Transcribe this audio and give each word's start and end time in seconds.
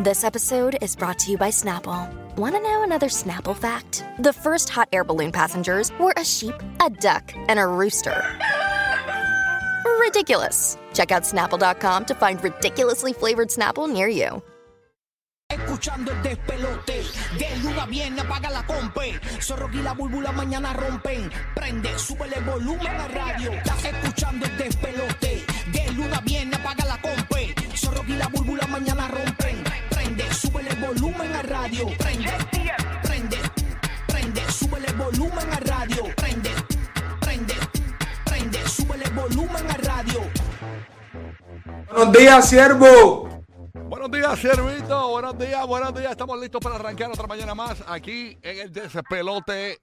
This 0.00 0.22
episode 0.22 0.78
is 0.80 0.94
brought 0.94 1.18
to 1.18 1.32
you 1.32 1.36
by 1.36 1.48
Snapple. 1.50 2.08
Want 2.36 2.54
to 2.54 2.60
know 2.62 2.84
another 2.84 3.08
Snapple 3.08 3.56
fact? 3.56 4.04
The 4.20 4.32
first 4.32 4.68
hot 4.68 4.88
air 4.92 5.02
balloon 5.02 5.32
passengers 5.32 5.90
were 5.98 6.14
a 6.16 6.24
sheep, 6.24 6.54
a 6.80 6.88
duck, 6.88 7.34
and 7.48 7.58
a 7.58 7.66
rooster. 7.66 8.22
Ridiculous. 9.98 10.78
Check 10.94 11.10
out 11.10 11.24
snapple.com 11.24 12.04
to 12.04 12.14
find 12.14 12.40
ridiculously 12.44 13.12
flavored 13.12 13.48
Snapple 13.48 13.92
near 13.92 14.06
you. 14.06 14.40
Escuchando 15.50 16.12
el 16.12 16.22
despelote, 16.22 17.02
de 17.36 17.56
luna 17.64 17.86
viene, 17.86 18.20
apaga 18.20 18.50
la 18.50 18.64
compe. 18.64 19.18
Zorro 19.40 19.68
y 19.72 19.82
la 19.82 19.94
búlbula 19.94 20.30
mañana 20.30 20.74
rompen. 20.74 21.28
Prende, 21.56 21.98
súbele 21.98 22.36
el 22.36 22.44
volumen 22.44 22.86
a 22.86 23.08
radio. 23.08 23.50
Estás 23.50 23.84
escuchando 23.84 24.46
el 24.46 24.58
despelote, 24.58 25.44
de 25.72 25.92
luna 25.94 26.20
viene, 26.24 26.54
apaga 26.54 26.84
la 26.84 27.00
compe. 27.00 27.52
Zorro 27.74 28.04
y 28.06 28.12
la 28.12 28.28
búlbula 28.28 28.64
mañana 28.68 29.08
rompen. 29.08 29.27
Volumen 30.88 31.30
a 31.34 31.42
radio. 31.42 31.86
Prende, 31.98 32.32
prende, 33.02 33.36
prende, 34.06 34.40
súbele 34.50 34.86
el 34.86 34.96
volumen 34.96 35.52
a 35.52 35.60
radio. 35.60 36.04
Prende, 36.16 36.50
prende, 37.20 37.54
prende, 38.24 38.66
súbele 38.66 39.04
el 39.04 39.12
volumen 39.12 39.70
a 39.70 39.74
radio. 39.74 40.20
Buenos 41.92 42.12
días, 42.16 42.48
siervo. 42.48 43.44
Buenos 43.74 44.10
días, 44.10 44.38
Servito. 44.38 45.10
Buenos 45.10 45.36
días, 45.36 45.66
buenos 45.66 45.94
días. 45.94 46.12
Estamos 46.12 46.40
listos 46.40 46.62
para 46.62 46.76
arrancar 46.76 47.10
otra 47.10 47.26
mañana 47.26 47.54
más 47.54 47.84
aquí 47.86 48.38
en 48.40 48.58
el 48.58 48.72
Despelote 48.72 49.82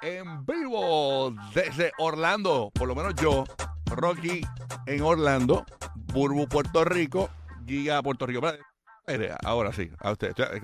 en 0.00 0.44
vivo 0.44 1.32
desde 1.54 1.92
Orlando. 1.98 2.72
Por 2.74 2.88
lo 2.88 2.96
menos 2.96 3.14
yo, 3.14 3.44
Rocky 3.86 4.44
en 4.86 5.02
Orlando, 5.02 5.64
Burbu, 5.94 6.48
Puerto 6.48 6.84
Rico, 6.84 7.30
Giga, 7.64 8.02
Puerto 8.02 8.26
Rico. 8.26 8.40
Ahora 9.44 9.72
sí, 9.72 9.90
a 9.98 10.12
usted. 10.12 10.30
Usted- 10.30 10.62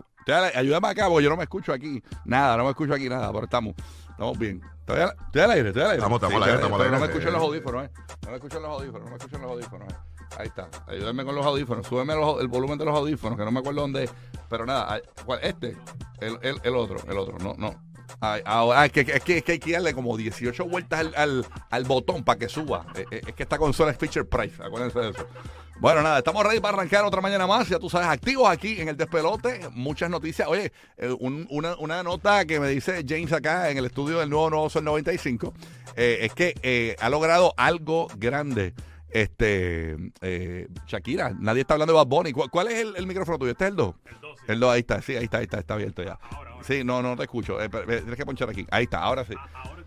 Ayúdame 0.54 0.88
acá, 0.88 1.08
porque 1.08 1.24
yo 1.24 1.30
no 1.30 1.36
me 1.38 1.44
escucho 1.44 1.72
aquí 1.72 2.02
nada, 2.26 2.56
no 2.58 2.64
me 2.64 2.70
escucho 2.70 2.92
aquí 2.92 3.08
nada, 3.08 3.32
pero 3.32 3.44
estamos, 3.44 3.74
estamos 4.10 4.38
bien. 4.38 4.60
Estoy 4.80 5.00
al, 5.00 5.14
estoy 5.26 5.40
al 5.42 5.50
aire, 5.52 5.68
estoy 5.68 5.82
al 5.82 5.88
aire. 5.88 5.98
Estamos- 5.98 6.16
estamos 6.22 6.36
al 6.36 6.42
aire, 6.42 6.54
estamos 6.56 6.80
al 6.80 6.86
pero 6.86 6.92
No 6.92 6.98
me 7.00 7.06
aire, 7.06 7.26
sí. 7.26 7.32
los 7.32 7.42
audífonos, 7.42 7.84
¿eh? 7.86 7.90
No 8.24 8.30
me 8.30 8.36
escucho 8.36 8.56
en 8.58 8.62
los 8.62 8.72
audífonos, 8.72 9.04
no 9.04 9.10
me 9.10 9.16
escucho 9.16 9.36
en 9.36 9.42
los 9.42 9.50
audífonos, 9.52 9.88
¿eh? 9.92 9.96
Ahí 10.36 10.46
está. 10.48 10.68
Ayúdame 10.86 11.24
con 11.24 11.34
los 11.34 11.46
audífonos. 11.46 11.86
Súbeme 11.86 12.14
los- 12.14 12.40
el 12.40 12.48
volumen 12.48 12.78
de 12.78 12.84
los 12.84 12.94
audífonos, 12.94 13.38
que 13.38 13.44
no 13.44 13.50
me 13.50 13.60
acuerdo 13.60 13.80
dónde 13.80 14.04
es. 14.04 14.10
Pero 14.50 14.66
nada, 14.66 15.00
este, 15.42 15.76
el, 16.20 16.38
el, 16.42 16.60
el 16.62 16.76
otro, 16.76 16.98
el 17.08 17.18
otro, 17.18 17.38
no, 17.38 17.54
no. 17.56 17.82
Ay, 18.20 18.42
ahora, 18.44 18.84
es, 18.86 18.92
que, 18.92 19.00
es, 19.00 19.22
que, 19.24 19.38
es 19.38 19.44
que 19.44 19.52
hay 19.52 19.58
que 19.58 19.72
darle 19.72 19.94
como 19.94 20.16
18 20.16 20.64
vueltas 20.66 21.00
al, 21.00 21.14
al, 21.16 21.46
al 21.70 21.84
botón 21.84 22.22
para 22.24 22.38
que 22.38 22.48
suba. 22.48 22.86
Eh, 22.94 23.04
eh, 23.10 23.20
Es, 23.26 23.34
que 23.34 23.42
esta 23.44 23.56
consola 23.58 23.92
es 23.92 23.98
feature 23.98 24.24
price, 24.24 24.62
acuérdense 24.62 24.98
de 24.98 25.10
eso. 25.10 25.26
Bueno, 25.80 26.02
nada, 26.02 26.18
estamos 26.18 26.42
ready 26.44 26.58
para 26.58 26.76
arrancar 26.76 27.04
otra 27.04 27.20
mañana 27.20 27.46
más. 27.46 27.68
Ya 27.68 27.78
tú 27.78 27.88
sabes, 27.88 28.08
activos 28.08 28.50
aquí 28.50 28.80
en 28.80 28.88
el 28.88 28.96
despelote. 28.96 29.60
Muchas 29.74 30.10
noticias. 30.10 30.48
Oye, 30.48 30.72
eh, 30.96 31.14
un- 31.20 31.46
una, 31.50 31.76
una 31.76 32.02
nota 32.02 32.44
que 32.46 32.58
me 32.58 32.68
dice 32.68 33.04
James 33.08 33.32
acá 33.32 33.70
en 33.70 33.78
el 33.78 33.84
estudio 33.86 34.18
del 34.18 34.28
nuevo 34.28 34.50
Nuevo 34.50 34.70
Sol 34.70 34.82
95 34.82 35.54
eh, 35.94 36.18
es 36.22 36.34
que 36.34 36.54
eh, 36.62 36.96
ha 37.00 37.08
logrado 37.08 37.54
algo 37.56 38.08
grande. 38.16 38.74
Este, 39.10 39.96
eh, 40.20 40.68
Shakira, 40.86 41.30
nadie 41.38 41.60
está 41.62 41.74
hablando 41.74 41.92
de 41.92 41.98
Bad 41.98 42.06
Bunny. 42.08 42.32
¿Cuál, 42.32 42.50
cuál 42.50 42.68
es 42.68 42.74
el, 42.80 42.96
el 42.96 43.06
micrófono 43.06 43.38
tuyo? 43.38 43.52
¿Este 43.52 43.64
es 43.64 43.70
el 43.70 43.76
2? 43.76 43.94
El 44.04 44.20
2. 44.20 44.38
El 44.48 44.60
2, 44.60 44.72
ahí 44.74 44.80
está, 44.80 45.00
sí, 45.00 45.16
ahí 45.16 45.24
está, 45.24 45.38
ahí 45.38 45.44
está, 45.44 45.58
está 45.60 45.74
abierto 45.74 46.02
ya. 46.02 46.18
Sí, 46.62 46.82
no, 46.84 47.00
no 47.02 47.16
te 47.16 47.22
escucho. 47.24 47.60
Eh, 47.60 47.68
pero, 47.70 47.84
eh, 47.92 47.98
tienes 47.98 48.16
que 48.16 48.26
ponchar 48.26 48.50
aquí. 48.50 48.66
Ahí 48.70 48.84
está, 48.84 48.98
ahora 49.00 49.24
sí. 49.24 49.34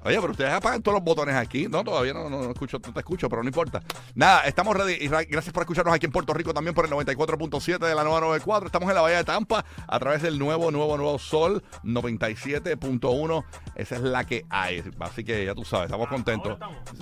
Oye, 0.03 0.17
pero 0.19 0.31
ustedes 0.31 0.52
apagan 0.52 0.81
todos 0.81 0.95
los 0.95 1.03
botones 1.03 1.36
aquí. 1.36 1.67
No, 1.67 1.83
todavía 1.83 2.13
no, 2.13 2.28
no, 2.30 2.41
no 2.44 2.50
escucho, 2.52 2.80
no 2.83 2.91
te 2.94 3.00
escucho, 3.00 3.30
pero 3.30 3.44
no 3.44 3.50
importa. 3.50 3.81
Nada, 4.16 4.41
estamos 4.45 4.75
ready. 4.75 4.94
Y 5.00 5.08
ra- 5.09 5.23
gracias 5.23 5.53
por 5.53 5.61
escucharnos 5.63 5.94
aquí 5.94 6.08
en 6.08 6.11
Puerto 6.11 6.33
Rico 6.33 6.53
también 6.53 6.73
por 6.73 6.86
el 6.86 6.91
94.7 6.91 7.78
de 7.78 7.94
la 7.95 8.03
nueva 8.03 8.19
94. 8.22 8.66
Estamos 8.66 8.89
en 8.89 8.95
la 8.95 9.02
Bahía 9.02 9.17
de 9.17 9.23
Tampa 9.25 9.63
a 9.88 10.00
través 10.00 10.23
del 10.23 10.39
nuevo, 10.39 10.72
nuevo, 10.72 10.97
nuevo 10.97 11.19
Sol 11.19 11.63
97.1. 11.83 13.44
Esa 13.75 13.95
es 13.95 14.02
la 14.02 14.23
que 14.25 14.45
hay. 14.50 14.83
Así 15.00 15.23
que 15.23 15.45
ya 15.45 15.53
tú 15.56 15.63
sabes, 15.66 15.85
estamos 15.85 16.07
contentos. 16.07 16.57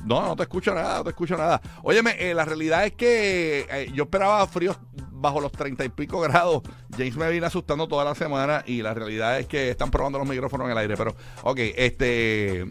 No, 0.06 0.22
no 0.26 0.36
te 0.36 0.44
escucho 0.44 0.74
nada, 0.74 0.98
no 0.98 1.04
te 1.04 1.10
escucho 1.12 1.38
nada. 1.38 1.62
Óyeme, 1.84 2.16
eh, 2.20 2.34
la 2.34 2.46
realidad 2.46 2.86
es 2.86 2.94
que 2.94 3.66
eh, 3.70 3.92
yo 3.94 4.04
esperaba 4.04 4.46
fríos 4.48 4.78
bajo 5.12 5.42
los 5.42 5.52
30 5.52 5.86
y 5.86 5.90
pico 5.90 6.20
grados. 6.22 6.62
James 7.00 7.16
me 7.16 7.32
viene 7.32 7.48
asustando 7.48 7.88
toda 7.88 8.04
la 8.04 8.14
semana 8.14 8.64
y 8.68 8.82
la 8.82 8.94
realidad 8.94 9.40
es 9.40 9.48
que 9.48 9.70
están 9.70 9.90
probando 9.90 10.20
los 10.20 10.28
micrófonos 10.28 10.66
en 10.66 10.72
el 10.72 10.78
aire. 10.78 10.98
Pero, 10.98 11.16
ok, 11.44 11.60
este. 11.76 12.66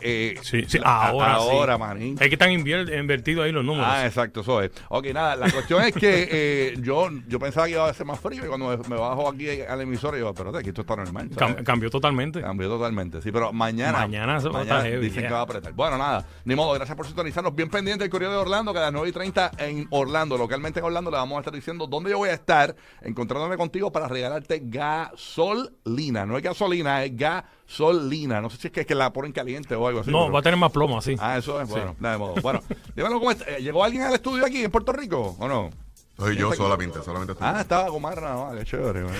Eh, 0.00 0.38
Sí, 0.42 0.64
sí, 0.66 0.78
a- 0.82 1.08
ahora, 1.08 1.38
sí. 1.38 1.48
ahora, 1.50 1.78
manín. 1.78 2.14
Es 2.20 2.28
que 2.28 2.34
están 2.34 2.50
invertidos 2.52 3.44
ahí 3.44 3.52
los 3.52 3.64
números. 3.64 3.86
Ah, 3.90 4.06
exacto, 4.06 4.40
eso 4.40 4.60
es. 4.62 4.70
Ok, 4.88 5.06
nada, 5.12 5.36
la 5.36 5.50
cuestión 5.50 5.82
es 5.82 5.92
que 5.94 6.28
eh, 6.30 6.74
yo, 6.80 7.08
yo 7.28 7.38
pensaba 7.38 7.66
que 7.66 7.72
iba 7.72 7.88
a 7.88 7.94
ser 7.94 8.06
más 8.06 8.20
frío 8.20 8.44
y 8.44 8.48
cuando 8.48 8.68
me, 8.68 8.76
me 8.88 8.96
bajo 8.96 9.28
aquí 9.28 9.48
al 9.62 9.80
emisor, 9.80 10.16
yo, 10.18 10.28
espérate, 10.30 10.58
aquí 10.58 10.68
esto 10.68 10.82
está 10.82 10.96
normal. 10.96 11.30
Cam- 11.30 11.62
cambió 11.64 11.90
totalmente. 11.90 12.40
Cambió 12.40 12.68
totalmente, 12.68 13.20
sí, 13.22 13.30
pero 13.32 13.52
mañana. 13.52 13.98
Mañana 13.98 14.40
se 14.40 14.48
va 14.48 14.64
heavy, 14.64 15.06
dicen 15.06 15.20
yeah. 15.20 15.28
que 15.28 15.34
va 15.34 15.40
a 15.40 15.44
apretar. 15.44 15.72
Bueno, 15.72 15.98
nada, 15.98 16.26
ni 16.44 16.54
modo, 16.54 16.72
gracias 16.74 16.96
por 16.96 17.06
sintonizarnos. 17.06 17.54
Bien 17.54 17.68
pendiente 17.70 18.04
el 18.04 18.10
Correo 18.10 18.30
de 18.30 18.36
Orlando, 18.36 18.72
que 18.72 18.78
a 18.78 18.82
las 18.82 18.92
9 18.92 19.08
y 19.08 19.12
30 19.12 19.52
en 19.58 19.86
Orlando, 19.90 20.36
localmente 20.38 20.80
en 20.80 20.86
Orlando, 20.86 21.10
le 21.10 21.16
vamos 21.16 21.36
a 21.36 21.40
estar 21.40 21.54
diciendo 21.54 21.86
dónde 21.86 22.10
yo 22.10 22.18
voy 22.18 22.28
a 22.30 22.34
estar, 22.34 22.74
encontrándome 23.02 23.56
contigo 23.56 23.90
para 23.92 24.08
regalarte 24.08 24.60
gasolina. 24.64 26.26
No 26.26 26.36
es 26.36 26.42
gasolina, 26.42 27.04
es 27.04 27.16
gasolina. 27.16 27.55
No 27.68 28.50
sé 28.50 28.56
si 28.58 28.66
es 28.68 28.72
que, 28.72 28.80
es 28.82 28.86
que 28.86 28.94
la 28.94 29.12
ponen 29.12 29.32
caliente 29.32 29.74
o 29.74 29.86
algo 29.86 30.00
así. 30.00 30.10
no, 30.10 30.20
pero- 30.22 30.32
va 30.32 30.38
a 30.38 30.42
tener 30.42 30.58
más 30.58 30.72
plomo 30.72 30.98
así. 30.98 31.16
Ah, 31.18 31.36
eso 31.38 31.60
es, 31.60 31.68
bueno, 31.68 31.96
nada 32.00 32.14
de 32.14 32.18
modo. 32.18 32.34
Bueno, 32.42 32.60
dímelo 32.96 33.18
cómo 33.18 33.30
está. 33.30 33.44
Eh, 33.56 33.62
¿Llegó 33.62 33.82
alguien 33.84 34.02
al 34.02 34.14
estudio 34.14 34.44
aquí 34.46 34.62
en 34.64 34.70
Puerto 34.70 34.92
Rico 34.92 35.36
o 35.38 35.48
no? 35.48 35.70
Soy 36.16 36.36
yo 36.36 36.52
solamente, 36.54 37.02
solamente 37.02 37.32
estoy. 37.32 37.46
Ah, 37.48 37.60
estaba 37.60 37.88
con 37.88 38.00
Marra, 38.00 38.22
nada 38.34 38.44
más, 38.46 38.58
qué 38.58 38.64
chévere. 38.64 39.02
güey. 39.02 39.14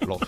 Los- 0.00 0.18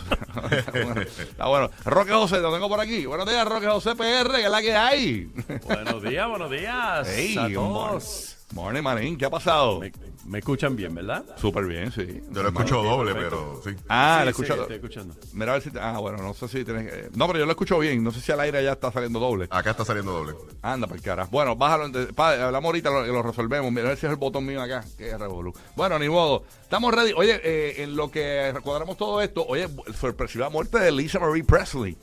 Bueno, 0.73 1.01
Está 1.03 1.47
bueno. 1.49 1.71
Roque 1.85 2.13
José, 2.13 2.39
lo 2.41 2.53
tengo 2.53 2.69
por 2.69 2.81
aquí. 2.81 3.05
Buenos 3.05 3.29
días, 3.29 3.47
Roque 3.47 3.67
José 3.67 3.97
PR, 3.97 4.31
que 4.37 4.45
es 4.45 4.51
la 4.51 4.61
que 4.63 4.75
hay. 4.77 5.33
Buenos 5.67 6.03
días, 6.03 6.29
buenos 6.29 6.51
días 6.51 7.09
Hey, 7.11 7.37
a 7.39 7.53
todos. 7.53 8.38
Morning, 8.55 8.83
manín, 8.83 9.19
¿qué 9.19 9.27
ha 9.27 9.31
pasado? 9.31 9.79
Me, 9.81 9.93
me 10.27 10.39
escuchan 10.39 10.75
bien, 10.75 10.95
¿verdad? 10.95 11.23
Súper 11.37 11.67
bien, 11.67 11.93
sí. 11.93 12.23
Yo 12.31 12.43
lo 12.43 12.49
escucho 12.49 12.83
doble, 12.83 13.13
perfecto. 13.13 13.61
pero 13.65 13.77
sí. 13.77 13.85
Ah, 13.91 14.21
Sí, 14.21 14.25
lo 14.25 14.31
he 14.31 14.33
sí, 14.33 14.41
escuchado. 14.43 14.63
estoy 14.63 14.77
escuchando. 14.77 15.15
Mira 15.35 15.53
a 15.53 15.55
ver 15.55 15.63
si. 15.63 15.71
te- 15.71 15.79
Ah, 15.79 15.99
bueno, 15.99 16.17
no 16.23 16.33
sé 16.33 16.49
si 16.49 16.65
tienes 16.65 16.91
que. 16.91 17.11
No, 17.15 17.27
pero 17.27 17.39
yo 17.41 17.45
lo 17.45 17.53
escucho 17.53 17.79
bien. 17.79 18.03
No 18.03 18.11
sé 18.11 18.21
si 18.23 18.33
al 18.33 18.41
aire 18.41 18.65
ya 18.65 18.73
está 18.73 18.91
saliendo 18.91 19.21
doble. 19.21 19.49
Acá 19.51 19.73
está 19.73 19.85
saliendo 19.85 20.13
doble. 20.13 20.35
Anda, 20.63 20.89
el 20.93 21.03
cara. 21.03 21.29
Bueno, 21.31 21.57
bájalo. 21.57 21.93
pa- 22.15 22.43
hablamos 22.47 22.69
ahorita, 22.69 22.91
lo, 22.91 23.07
lo 23.07 23.23
resolvemos. 23.23 23.71
Mira 23.71 23.85
a 23.85 23.89
ver 23.91 23.99
si 23.99 24.07
es 24.07 24.13
el 24.13 24.19
botón 24.19 24.47
mío 24.47 24.63
acá. 24.63 24.83
Qué 24.97 25.17
revolú. 25.19 25.53
Bueno, 25.77 25.99
ni 25.99 26.09
modo. 26.09 26.45
Estamos 26.63 26.95
ready. 26.95 27.13
Oye, 27.15 27.41
eh, 27.45 27.83
en 27.83 27.97
lo 27.97 28.11
que 28.11 28.51
recuadramos 28.53 28.97
todo 28.97 29.21
esto, 29.21 29.45
oye, 29.47 29.69
sorpresiva 29.95 30.49
muerte 30.49 30.79
de 30.79 30.91
Lisa 30.91 31.19
Marie 31.19 31.45
Presley. 31.45 31.99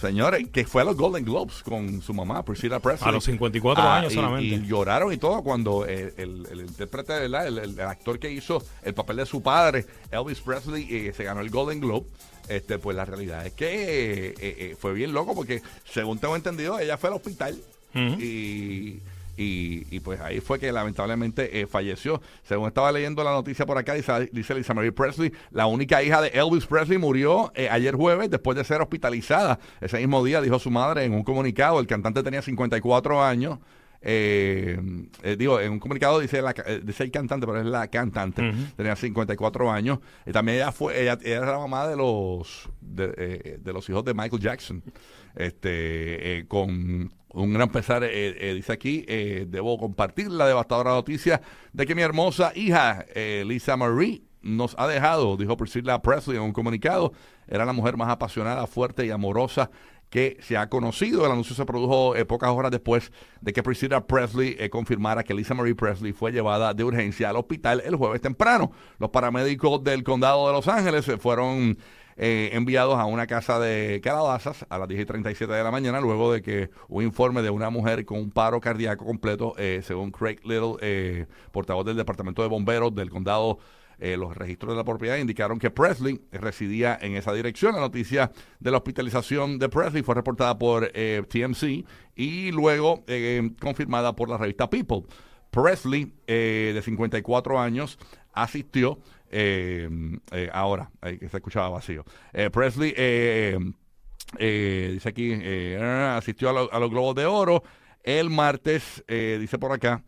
Señores, 0.00 0.48
que 0.52 0.64
fue 0.64 0.82
a 0.82 0.84
los 0.84 0.96
Golden 0.96 1.24
Globes 1.24 1.62
con 1.62 2.02
su 2.02 2.12
mamá, 2.14 2.44
Priscilla 2.44 2.80
Presley. 2.80 3.08
A 3.08 3.12
los 3.12 3.24
54 3.24 3.82
Ah, 3.82 3.98
años 3.98 4.12
y- 4.12 4.14
solamente. 4.16 4.54
Y 4.56 4.66
lloraron 4.66 5.12
y 5.12 5.16
todo 5.16 5.42
cuando 5.42 5.86
el, 5.86 6.12
el- 6.16 6.46
el 6.50 6.60
intérprete, 6.60 7.12
¿verdad? 7.20 7.46
El, 7.46 7.58
el 7.58 7.80
actor 7.80 8.18
que 8.18 8.30
hizo 8.30 8.62
el 8.82 8.94
papel 8.94 9.16
de 9.16 9.26
su 9.26 9.42
padre, 9.42 9.86
Elvis 10.10 10.40
Presley, 10.40 10.86
eh, 10.90 11.12
se 11.16 11.24
ganó 11.24 11.40
el 11.40 11.50
Golden 11.50 11.80
Globe. 11.80 12.06
Este, 12.48 12.78
pues 12.78 12.94
la 12.94 13.06
realidad 13.06 13.46
es 13.46 13.54
que 13.54 14.28
eh, 14.28 14.34
eh, 14.38 14.76
fue 14.78 14.92
bien 14.92 15.12
loco 15.14 15.34
porque, 15.34 15.62
según 15.90 16.18
tengo 16.18 16.36
entendido, 16.36 16.78
ella 16.78 16.98
fue 16.98 17.08
al 17.08 17.16
hospital 17.16 17.58
y, 17.94 18.98
y, 19.36 19.86
y, 19.94 20.00
pues 20.00 20.20
ahí 20.20 20.40
fue 20.40 20.58
que 20.58 20.70
lamentablemente 20.72 21.60
eh, 21.60 21.66
falleció. 21.66 22.20
Según 22.42 22.68
estaba 22.68 22.92
leyendo 22.92 23.22
la 23.24 23.32
noticia 23.32 23.66
por 23.66 23.78
acá, 23.78 23.94
dice, 23.94 24.30
dice 24.32 24.54
Lisa 24.54 24.74
Marie 24.74 24.92
Presley, 24.92 25.32
la 25.50 25.66
única 25.66 26.02
hija 26.02 26.20
de 26.20 26.28
Elvis 26.28 26.66
Presley 26.66 26.98
murió 26.98 27.52
eh, 27.54 27.68
ayer 27.70 27.94
jueves 27.94 28.30
después 28.30 28.56
de 28.56 28.64
ser 28.64 28.80
hospitalizada. 28.80 29.58
Ese 29.80 29.98
mismo 29.98 30.24
día 30.24 30.40
dijo 30.40 30.58
su 30.58 30.70
madre 30.70 31.04
en 31.04 31.12
un 31.12 31.24
comunicado, 31.24 31.80
el 31.80 31.86
cantante 31.86 32.22
tenía 32.22 32.42
54 32.42 33.22
años. 33.22 33.58
Eh, 34.06 34.78
eh, 35.22 35.36
digo, 35.36 35.58
en 35.58 35.72
un 35.72 35.78
comunicado 35.80 36.20
dice, 36.20 36.42
la, 36.42 36.54
eh, 36.66 36.82
dice 36.84 37.04
el 37.04 37.10
cantante, 37.10 37.46
pero 37.46 37.60
es 37.60 37.66
la 37.66 37.88
cantante. 37.88 38.46
Ujú. 38.46 38.58
Tenía 38.76 38.94
54 38.94 39.72
años. 39.72 39.98
Y 40.26 40.32
también 40.32 40.58
ella 40.58 40.72
fue, 40.72 41.00
ella, 41.00 41.18
ella 41.22 41.38
era 41.38 41.52
la 41.52 41.58
mamá 41.58 41.88
de 41.88 41.96
los 41.96 42.68
de, 42.82 43.14
eh, 43.16 43.58
de 43.60 43.72
los 43.72 43.88
hijos 43.88 44.04
de 44.04 44.12
Michael 44.12 44.42
Jackson. 44.42 44.82
Este, 45.34 46.44
con 46.48 47.10
un 47.34 47.52
gran 47.52 47.68
pesar, 47.68 48.04
eh, 48.04 48.10
eh, 48.50 48.54
dice 48.54 48.72
aquí, 48.72 49.04
eh, 49.08 49.46
debo 49.48 49.76
compartir 49.78 50.30
la 50.30 50.46
devastadora 50.46 50.90
noticia 50.90 51.40
de 51.72 51.86
que 51.86 51.94
mi 51.94 52.02
hermosa 52.02 52.52
hija, 52.54 53.04
eh, 53.14 53.44
Lisa 53.46 53.76
Marie, 53.76 54.22
nos 54.40 54.74
ha 54.78 54.86
dejado, 54.86 55.36
dijo 55.36 55.56
Priscilla 55.56 56.00
Presley 56.02 56.36
en 56.36 56.42
un 56.42 56.52
comunicado. 56.52 57.12
Era 57.48 57.64
la 57.64 57.72
mujer 57.72 57.96
más 57.96 58.10
apasionada, 58.10 58.66
fuerte 58.66 59.06
y 59.06 59.10
amorosa 59.10 59.70
que 60.10 60.36
se 60.42 60.56
ha 60.56 60.68
conocido. 60.68 61.24
El 61.24 61.32
anuncio 61.32 61.56
se 61.56 61.64
produjo 61.64 62.14
eh, 62.14 62.26
pocas 62.26 62.50
horas 62.50 62.70
después 62.70 63.10
de 63.40 63.52
que 63.52 63.62
Priscilla 63.62 64.06
Presley 64.06 64.68
confirmara 64.68 65.24
que 65.24 65.32
Lisa 65.32 65.54
Marie 65.54 65.74
Presley 65.74 66.12
fue 66.12 66.30
llevada 66.30 66.74
de 66.74 66.84
urgencia 66.84 67.30
al 67.30 67.36
hospital 67.36 67.82
el 67.86 67.96
jueves 67.96 68.20
temprano. 68.20 68.70
Los 68.98 69.10
paramédicos 69.10 69.82
del 69.82 70.04
condado 70.04 70.46
de 70.46 70.52
Los 70.52 70.68
Ángeles 70.68 71.10
fueron 71.18 71.78
eh, 72.16 72.50
enviados 72.52 72.98
a 72.98 73.06
una 73.06 73.26
casa 73.26 73.58
de 73.58 74.00
Calabazas 74.02 74.66
a 74.68 74.78
las 74.78 74.88
10 74.88 75.02
y 75.02 75.04
37 75.04 75.52
de 75.52 75.62
la 75.62 75.70
mañana 75.70 76.00
luego 76.00 76.32
de 76.32 76.42
que 76.42 76.70
un 76.88 77.02
informe 77.02 77.42
de 77.42 77.50
una 77.50 77.70
mujer 77.70 78.04
con 78.04 78.18
un 78.18 78.30
paro 78.30 78.60
cardíaco 78.60 79.04
completo, 79.04 79.54
eh, 79.58 79.80
según 79.82 80.10
Craig 80.10 80.38
Little, 80.44 80.76
eh, 80.80 81.26
portavoz 81.50 81.84
del 81.84 81.96
Departamento 81.96 82.42
de 82.42 82.48
Bomberos 82.48 82.94
del 82.94 83.10
condado 83.10 83.58
eh, 83.98 84.16
los 84.16 84.36
registros 84.36 84.72
de 84.72 84.76
la 84.76 84.84
propiedad 84.84 85.16
indicaron 85.16 85.58
que 85.58 85.70
Presley 85.70 86.20
residía 86.32 86.98
en 87.00 87.16
esa 87.16 87.32
dirección. 87.32 87.74
La 87.74 87.80
noticia 87.80 88.32
de 88.58 88.70
la 88.70 88.78
hospitalización 88.78 89.58
de 89.58 89.68
Presley 89.68 90.02
fue 90.02 90.16
reportada 90.16 90.58
por 90.58 90.88
TMC 90.88 91.84
y 92.16 92.50
luego 92.50 93.04
confirmada 93.60 94.14
por 94.16 94.28
la 94.28 94.36
revista 94.36 94.68
People. 94.68 95.04
Presley, 95.52 96.12
de 96.26 96.80
54 96.84 97.60
años, 97.60 97.96
asistió, 98.32 98.98
eh, 99.36 99.88
eh, 100.30 100.48
ahora, 100.52 100.90
que 101.02 101.28
se 101.28 101.36
escuchaba 101.38 101.68
vacío, 101.70 102.04
Eh, 102.32 102.50
Presley, 102.50 102.94
eh, 102.96 103.58
eh, 104.38 104.90
dice 104.94 105.08
aquí, 105.08 105.32
asistió 105.80 106.50
a, 106.50 106.52
lo- 106.52 106.72
a 106.72 106.78
los 106.78 106.90
Globos 106.90 107.14
de 107.16 107.26
Oro 107.26 107.62
el 108.04 108.28
martes, 108.30 109.02
dice 109.08 109.58
por 109.58 109.72
acá, 109.72 110.04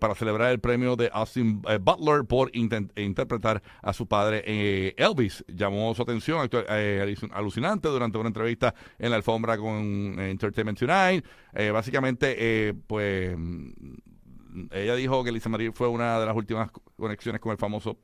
para 0.00 0.16
celebrar 0.16 0.50
el 0.50 0.58
premio 0.58 0.96
de 0.96 1.08
Austin 1.12 1.62
Butler 1.62 2.24
por 2.24 2.50
interpretar 2.56 3.62
a 3.82 3.92
su 3.92 4.08
padre 4.08 4.42
Elvis. 4.96 5.44
Llamó 5.46 5.94
su 5.94 6.02
atención, 6.02 6.38
actu- 6.40 6.66
alucin- 6.66 7.30
alucinante, 7.32 7.86
durante 7.88 8.18
una 8.18 8.28
entrevista 8.28 8.74
en 8.98 9.10
la 9.10 9.16
alfombra 9.16 9.56
con 9.58 10.18
Entertainment 10.18 10.76
Tonight. 10.76 11.24
Básicamente, 11.72 12.74
pues 12.88 13.36
mm, 13.38 13.70
ella 14.72 14.96
dijo 14.96 15.22
que 15.22 15.30
Lisa 15.30 15.48
Marie 15.48 15.70
fue 15.70 15.86
una 15.86 16.18
de 16.18 16.26
las 16.26 16.34
últimas 16.34 16.70
co- 16.72 16.82
conexiones 16.96 17.40
con 17.40 17.52
el 17.52 17.58
famoso 17.58 17.98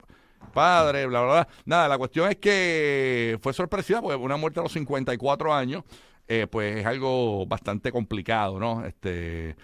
padre, 0.53 1.07
bla, 1.07 1.23
bla, 1.23 1.33
bla. 1.33 1.49
Nada, 1.65 1.89
la 1.89 1.99
cuestión 1.99 2.31
es 2.31 2.37
que 2.37 3.39
fue 3.43 3.53
sorpresiva 3.53 4.01
porque 4.01 4.17
una 4.17 4.37
muerte 4.37 4.61
a 4.61 4.63
los 4.63 4.73
54 4.73 5.55
años, 5.55 5.85
eh, 6.29 6.47
pues 6.51 6.77
es 6.77 6.87
algo 6.87 7.47
bastante 7.47 7.93
complicado, 7.93 8.59
¿no? 8.59 8.85
Este. 8.85 9.57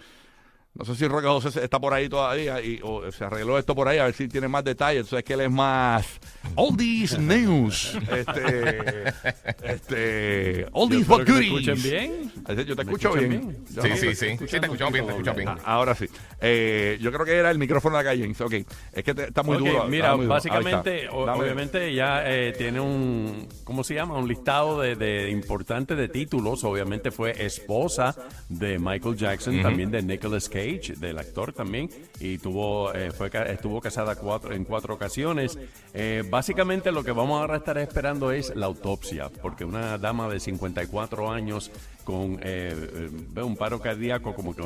No 0.79 0.85
sé 0.85 0.95
si 0.95 1.07
Roque 1.09 1.27
José 1.27 1.61
está 1.63 1.77
por 1.77 1.93
ahí 1.93 2.07
todavía 2.07 2.61
y, 2.61 2.79
o 2.81 3.11
se 3.11 3.25
arregló 3.25 3.59
esto 3.59 3.75
por 3.75 3.89
ahí, 3.89 3.97
a 3.99 4.05
ver 4.05 4.13
si 4.13 4.29
tiene 4.29 4.47
más 4.47 4.63
detalles. 4.63 5.01
Entonces 5.01 5.19
es 5.19 5.25
que 5.25 5.33
él 5.33 5.41
es 5.41 5.51
más 5.51 6.07
Oldies 6.55 7.19
News. 7.19 7.97
Este, 8.09 9.03
este, 9.63 10.65
Yo 10.73 10.87
espero 10.89 11.05
but 11.17 11.25
que 11.25 11.31
me 11.33 11.49
goodies. 11.49 11.67
escuchen 11.67 11.83
bien. 11.83 12.31
Yo 12.65 12.75
te 12.75 12.83
¿Me 12.85 12.91
escucho 12.91 13.13
bien. 13.13 13.57
Sí, 13.67 13.75
no- 13.75 13.97
sí, 13.97 14.15
sí. 14.15 14.37
Sí, 14.37 14.45
te 14.47 14.57
escuchamos 14.57 14.93
bien, 14.93 15.05
te 15.05 15.11
escuchamos 15.11 15.37
bien. 15.37 15.49
Ah, 15.49 15.57
Ahora 15.65 15.95
sí. 15.95 16.05
Eh, 16.41 16.97
yo 17.01 17.11
creo 17.11 17.25
que 17.25 17.35
era 17.35 17.51
el 17.51 17.57
micrófono 17.57 17.95
de 17.97 18.01
acá, 18.01 18.11
James. 18.17 18.39
Ok. 18.41 18.53
Es 18.93 19.03
que 19.03 19.13
te- 19.13 19.25
está 19.25 19.43
muy 19.43 19.57
Ok, 19.57 19.63
duro. 19.65 19.85
Mira, 19.87 20.05
está 20.05 20.15
muy 20.15 20.25
duro. 20.25 20.33
básicamente, 20.35 21.09
obviamente 21.09 21.93
ya 21.93 22.23
eh, 22.25 22.53
tiene 22.57 22.79
un, 22.79 23.47
¿cómo 23.63 23.83
se 23.83 23.95
llama? 23.95 24.17
Un 24.17 24.27
listado 24.27 24.79
de, 24.81 24.95
de 24.95 25.29
importante 25.29 25.95
de 25.95 26.07
títulos. 26.07 26.63
Obviamente 26.63 27.11
fue 27.11 27.31
esposa 27.45 28.15
de 28.47 28.79
Michael 28.79 29.15
Jackson, 29.17 29.61
también 29.61 29.91
de 29.91 30.01
Nicolas 30.01 30.47
Cage, 30.47 30.68
del 30.77 31.17
actor 31.17 31.53
también, 31.53 31.89
y 32.19 32.37
tuvo, 32.37 32.93
eh, 32.93 33.11
fue, 33.11 33.31
estuvo 33.47 33.81
casada 33.81 34.15
cuatro, 34.15 34.53
en 34.53 34.63
cuatro 34.65 34.93
ocasiones. 34.93 35.57
Eh, 35.93 36.23
básicamente 36.29 36.91
lo 36.91 37.03
que 37.03 37.11
vamos 37.11 37.49
a 37.49 37.55
estar 37.55 37.77
esperando 37.77 38.31
es 38.31 38.55
la 38.55 38.67
autopsia, 38.67 39.29
porque 39.41 39.65
una 39.65 39.97
dama 39.97 40.29
de 40.29 40.39
54 40.39 41.31
años 41.31 41.71
con 42.03 42.39
eh, 42.43 43.09
eh, 43.35 43.41
un 43.41 43.55
paro 43.55 43.79
cardíaco, 43.79 44.35
como 44.35 44.55
que 44.55 44.61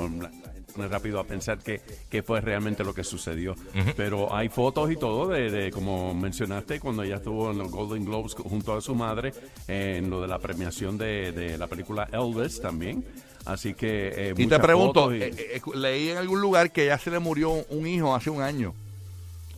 rápido 0.76 1.20
a 1.20 1.24
pensar 1.26 1.60
qué, 1.60 1.82
qué 2.10 2.24
fue 2.24 2.42
realmente 2.42 2.84
lo 2.84 2.94
que 2.94 3.04
sucedió. 3.04 3.56
Pero 3.96 4.34
hay 4.34 4.50
fotos 4.50 4.92
y 4.92 4.96
todo 4.96 5.28
de, 5.28 5.50
de, 5.52 5.72
como 5.72 6.14
mencionaste, 6.14 6.80
cuando 6.80 7.04
ella 7.04 7.16
estuvo 7.18 7.52
en 7.52 7.58
los 7.60 7.72
Golden 7.72 8.06
Globes 8.06 8.34
junto 8.36 8.74
a 8.74 8.82
su 8.82 8.96
madre, 8.96 9.34
eh, 9.68 9.96
en 9.98 10.10
lo 10.10 10.22
de 10.22 10.28
la 10.28 10.40
premiación 10.40 10.98
de, 10.98 11.32
de 11.32 11.58
la 11.58 11.68
película 11.68 12.08
Elvis 12.12 12.60
también. 12.62 13.04
Así 13.46 13.74
que... 13.74 14.30
eh, 14.30 14.34
Y 14.38 14.48
te 14.48 14.58
pregunto, 14.60 15.14
y- 15.14 15.22
eh, 15.22 15.34
eh, 15.38 15.62
leí 15.76 16.10
en 16.10 16.18
algún 16.18 16.40
lugar 16.40 16.72
que 16.72 16.86
ya 16.86 16.98
se 16.98 17.12
le 17.12 17.20
murió 17.20 17.52
un 17.70 17.86
hijo 17.88 18.16
hace 18.16 18.30
un 18.30 18.42
año. 18.42 18.74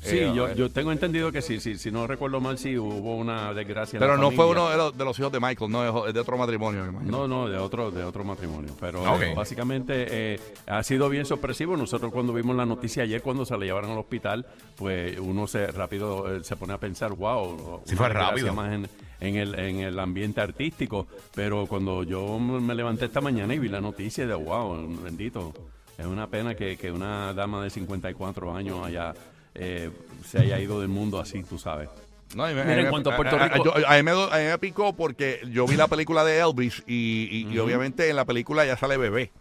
Sí, 0.05 0.17
eh, 0.19 0.31
yo, 0.35 0.53
yo 0.53 0.69
tengo 0.69 0.91
entendido 0.91 1.31
que 1.31 1.41
sí, 1.41 1.59
sí, 1.59 1.77
si 1.77 1.91
no 1.91 2.07
recuerdo 2.07 2.39
mal, 2.39 2.57
sí 2.57 2.77
hubo 2.77 3.15
una 3.17 3.53
desgracia. 3.53 3.97
en 3.97 4.01
Pero 4.01 4.15
la 4.15 4.21
no 4.21 4.31
fue 4.31 4.45
uno 4.47 4.69
de 4.69 4.77
los, 4.77 4.97
de 4.97 5.03
los 5.05 5.17
hijos 5.19 5.31
de 5.31 5.39
Michael, 5.39 5.71
no, 5.71 6.07
es 6.07 6.13
de 6.13 6.19
otro 6.19 6.37
matrimonio, 6.37 6.83
me 6.83 6.89
imagino. 6.89 7.11
No, 7.19 7.27
no, 7.27 7.49
de 7.49 7.57
otro, 7.57 7.91
de 7.91 8.03
otro 8.03 8.23
matrimonio. 8.23 8.73
Pero 8.79 9.01
Ok. 9.03 9.21
eh, 9.21 9.33
básicamente 9.35 10.05
eh, 10.35 10.39
ha 10.67 10.83
sido 10.83 11.09
bien 11.09 11.25
sorpresivo. 11.25 11.75
Nosotros 11.77 12.11
cuando 12.11 12.33
vimos 12.33 12.55
la 12.55 12.65
noticia 12.65 13.03
ayer, 13.03 13.21
cuando 13.21 13.45
se 13.45 13.57
la 13.57 13.65
llevaron 13.65 13.91
al 13.91 13.97
hospital, 13.97 14.45
pues 14.75 15.19
uno 15.19 15.47
se 15.47 15.67
rápido 15.67 16.35
eh, 16.35 16.43
se 16.43 16.55
pone 16.55 16.73
a 16.73 16.77
pensar, 16.79 17.11
wow, 17.13 17.81
Sí, 17.85 17.95
fue 17.95 18.09
rápido. 18.09 18.53
más 18.53 18.71
en, 18.73 18.87
en 19.19 19.35
el, 19.35 19.57
en 19.59 19.79
el 19.79 19.99
ambiente 19.99 20.41
artístico. 20.41 21.07
Pero 21.33 21.65
cuando 21.67 22.03
yo 22.03 22.37
me 22.39 22.75
levanté 22.75 23.05
esta 23.05 23.21
mañana 23.21 23.53
y 23.53 23.59
vi 23.59 23.69
la 23.69 23.81
noticia, 23.81 24.25
de 24.27 24.33
wow, 24.35 24.87
bendito. 25.03 25.53
Es 25.97 26.05
una 26.05 26.27
pena 26.27 26.55
que, 26.55 26.75
que 26.75 26.91
una 26.91 27.33
dama 27.33 27.63
de 27.63 27.69
54 27.69 28.53
años 28.53 28.85
haya, 28.85 29.13
eh, 29.55 29.89
se 30.25 30.39
haya 30.39 30.59
ido 30.59 30.79
del 30.79 30.89
mundo 30.89 31.19
así, 31.19 31.43
tú 31.43 31.57
sabes. 31.57 31.89
No, 32.35 32.49
y 32.49 32.53
me- 32.53 32.65
Mira, 32.65 32.81
en 32.81 32.89
cuanto 32.89 33.11
a 33.11 33.15
Puerto 33.15 33.35
a- 33.37 33.43
a- 33.43 33.47
Rico- 33.49 33.63
yo- 33.63 33.87
a, 33.87 33.95
mí 33.97 34.03
me, 34.03 34.11
a 34.11 34.51
me 34.51 34.57
picó 34.59 34.93
porque 34.95 35.39
yo 35.51 35.65
vi 35.67 35.75
la 35.75 35.87
película 35.87 36.23
de 36.25 36.39
Elvis 36.39 36.83
y, 36.87 37.27
y- 37.31 37.53
y 37.53 37.59
obviamente 37.59 38.09
en 38.09 38.15
la 38.15 38.25
película 38.25 38.65
ya 38.65 38.75
sale 38.77 38.97
bebé. 38.97 39.31